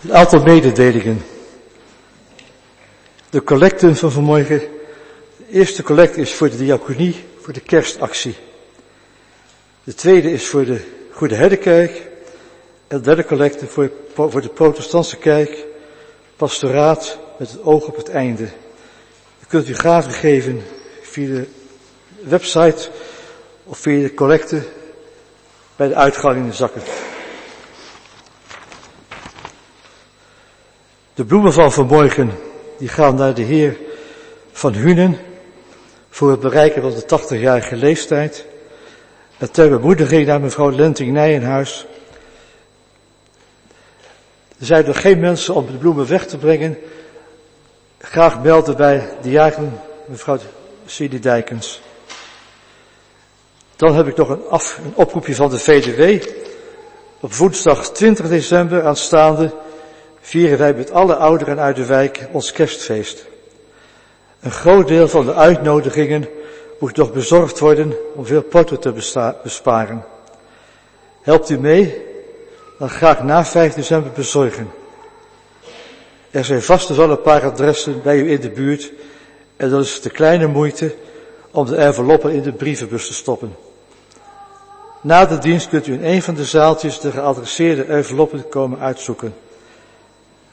Een 0.02 0.14
aantal 0.14 0.42
mededelingen. 0.42 1.22
De 3.30 3.42
collecten 3.42 3.96
van 3.96 4.12
vanmorgen. 4.12 4.59
De 5.36 5.44
eerste 5.50 5.82
collecte 5.82 6.20
is 6.20 6.34
voor 6.34 6.50
de 6.50 6.56
diaconie, 6.56 7.24
voor 7.40 7.52
de 7.52 7.60
kerstactie. 7.60 8.36
De 9.84 9.94
tweede 9.94 10.32
is 10.32 10.46
voor 10.46 10.64
de 10.64 10.80
Goede 11.10 11.34
Herdenkerk. 11.34 12.06
En 12.86 12.96
de 12.96 13.00
derde 13.00 13.24
collecte 13.24 13.66
voor, 13.66 13.90
voor 14.14 14.40
de 14.40 14.48
protestantse 14.48 15.16
kerk, 15.16 15.64
pastoraat 16.36 17.18
met 17.38 17.50
het 17.50 17.62
oog 17.62 17.86
op 17.86 17.96
het 17.96 18.09
einde. 18.09 18.44
U 19.40 19.46
kunt 19.48 19.68
u 19.68 19.74
gaven 19.74 20.12
geven 20.12 20.62
via 21.02 21.26
de 21.26 21.46
website 22.20 22.90
of 23.64 23.78
via 23.78 24.02
de 24.02 24.14
collecte 24.14 24.62
bij 25.76 25.88
de 25.88 25.94
uitgang 25.94 26.36
in 26.36 26.46
de 26.46 26.55
zakken. 26.55 26.82
De 31.14 31.24
bloemen 31.24 31.52
van 31.52 31.72
vanmorgen, 31.72 32.47
die 32.78 32.88
gaan 32.88 33.14
naar 33.14 33.34
de 33.34 33.42
heer 33.42 33.76
Van 34.52 34.72
Hunen 34.72 35.18
voor 36.10 36.30
het 36.30 36.40
bereiken 36.40 36.82
van 36.82 36.90
de 36.90 37.18
80-jarige 37.20 37.76
leeftijd. 37.76 38.44
En 39.38 39.50
ter 39.50 39.68
bemoediging 39.68 40.26
naar 40.26 40.40
mevrouw 40.40 40.70
Lenting 40.70 41.12
Nijenhuis. 41.12 41.86
Er 44.59 44.66
zijn 44.66 44.86
er 44.86 44.94
geen 44.94 45.20
mensen 45.20 45.55
om 45.55 45.66
de 45.66 45.76
bloemen 45.76 46.06
weg 46.06 46.26
te 46.26 46.38
brengen. 46.38 46.78
graag 47.98 48.42
melden 48.42 48.76
bij 48.76 49.09
de 49.22 49.30
jaren 49.30 49.80
mevrouw 50.06 50.38
Cindy 50.86 51.20
Dijkens. 51.20 51.80
Dan 53.76 53.94
heb 53.94 54.06
ik 54.06 54.16
nog 54.16 54.28
een, 54.28 54.46
af, 54.48 54.80
een 54.84 54.92
oproepje 54.94 55.34
van 55.34 55.50
de 55.50 55.59
VDW. 55.59 56.28
Op 57.20 57.34
woensdag 57.34 57.90
20 57.92 58.28
december 58.28 58.86
aanstaande 58.86 59.52
vieren 60.20 60.59
wij 60.59 60.74
met 60.74 60.90
alle 60.90 61.16
ouderen 61.16 61.59
uit 61.59 61.77
de 61.77 61.86
wijk 61.86 62.27
ons 62.32 62.53
kerstfeest. 62.53 63.27
Een 64.40 64.51
groot 64.51 64.89
deel 64.89 65.09
van 65.09 65.27
de 65.27 65.35
uitnodigingen 65.35 66.28
moet 66.78 66.97
nog 66.97 67.12
bezorgd 67.12 67.59
worden 67.59 67.95
om 68.15 68.27
veel 68.27 68.43
porto 68.43 68.78
te 68.78 68.93
besparen. 69.43 70.05
Helpt 71.23 71.51
u 71.51 71.59
mee? 71.59 72.07
Dan 72.78 72.90
graag 72.90 73.23
na 73.23 73.45
5 73.45 73.74
december 73.74 74.12
bezorgen. 74.12 74.70
Er 76.31 76.45
zijn 76.45 76.62
vast 76.62 76.89
wel 76.89 77.11
een 77.11 77.23
paar 77.23 77.45
adressen 77.45 78.03
bij 78.03 78.19
u 78.19 78.31
in 78.31 78.40
de 78.40 78.51
buurt 78.51 78.93
en 79.57 79.70
dat 79.70 79.85
is 79.85 80.01
de 80.01 80.11
kleine 80.11 80.47
moeite 80.47 80.95
om 81.51 81.66
de 81.66 81.77
enveloppen 81.77 82.32
in 82.32 82.43
de 82.43 82.53
brievenbus 82.53 83.07
te 83.07 83.15
stoppen. 83.15 83.57
Na 85.01 85.27
de 85.27 85.39
dienst 85.39 85.69
kunt 85.69 85.86
u 85.86 85.93
in 85.93 86.05
een 86.05 86.23
van 86.23 86.35
de 86.35 86.45
zaaltjes 86.45 87.01
de 87.01 87.11
geadresseerde 87.11 87.82
enveloppen 87.82 88.49
komen 88.49 88.78
uitzoeken. 88.78 89.35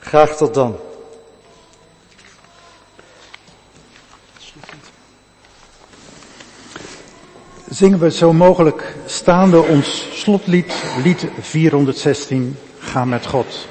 Graag 0.06 0.36
tot 0.36 0.54
dan. 0.54 0.76
Zingen 7.68 7.98
we 7.98 8.10
zo 8.10 8.32
mogelijk 8.32 8.94
staande 9.06 9.62
ons 9.62 10.08
slotlied, 10.12 10.82
lied 11.02 11.26
416, 11.40 12.58
Ga 12.78 13.04
met 13.04 13.26
God. 13.26 13.68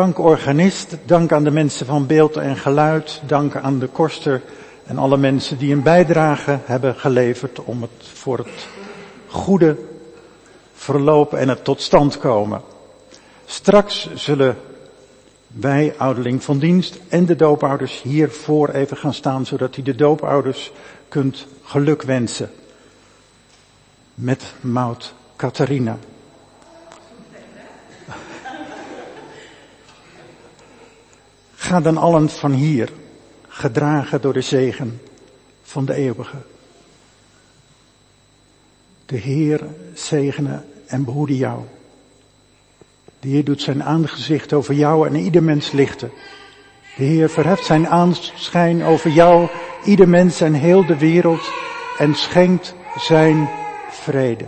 Dank 0.00 0.18
organist, 0.18 0.96
dank 1.04 1.32
aan 1.32 1.44
de 1.44 1.50
mensen 1.50 1.86
van 1.86 2.06
beeld 2.06 2.36
en 2.36 2.56
geluid, 2.56 3.22
dank 3.26 3.56
aan 3.56 3.78
de 3.78 3.86
koster 3.86 4.42
en 4.86 4.98
alle 4.98 5.16
mensen 5.16 5.58
die 5.58 5.72
een 5.72 5.82
bijdrage 5.82 6.58
hebben 6.64 6.94
geleverd 6.94 7.64
om 7.64 7.82
het 7.82 7.90
voor 8.12 8.38
het 8.38 8.68
goede 9.26 9.76
verlopen 10.72 11.38
en 11.38 11.48
het 11.48 11.64
tot 11.64 11.80
stand 11.80 12.18
komen. 12.18 12.60
Straks 13.44 14.14
zullen 14.14 14.56
wij, 15.46 15.94
ouderling 15.98 16.42
van 16.42 16.58
dienst 16.58 16.98
en 17.08 17.26
de 17.26 17.36
doopouders 17.36 18.02
hiervoor 18.02 18.68
even 18.68 18.96
gaan 18.96 19.14
staan, 19.14 19.46
zodat 19.46 19.76
u 19.76 19.82
de 19.82 19.94
doopouders 19.94 20.72
kunt 21.08 21.46
geluk 21.62 22.02
wensen. 22.02 22.50
Met 24.14 24.54
Maud 24.60 25.14
Catharina. 25.36 25.98
Ga 31.60 31.80
dan 31.80 31.96
allen 31.96 32.28
van 32.28 32.52
hier, 32.52 32.88
gedragen 33.48 34.20
door 34.20 34.32
de 34.32 34.40
zegen 34.40 35.00
van 35.62 35.84
de 35.84 35.94
eeuwige. 35.94 36.36
De 39.06 39.16
Heer 39.16 39.66
zegene 39.94 40.62
en 40.86 41.04
behoede 41.04 41.36
jou. 41.36 41.60
De 43.20 43.28
Heer 43.28 43.44
doet 43.44 43.62
zijn 43.62 43.82
aangezicht 43.82 44.52
over 44.52 44.74
jou 44.74 45.08
en 45.08 45.16
ieder 45.16 45.42
mens 45.42 45.70
lichten. 45.72 46.10
De 46.96 47.04
Heer 47.04 47.30
verheft 47.30 47.64
zijn 47.64 47.88
aanschijn 47.88 48.82
over 48.82 49.10
jou, 49.10 49.48
ieder 49.84 50.08
mens 50.08 50.40
en 50.40 50.54
heel 50.54 50.86
de 50.86 50.98
wereld 50.98 51.52
en 51.98 52.14
schenkt 52.14 52.74
zijn 52.96 53.48
vrede. 53.90 54.44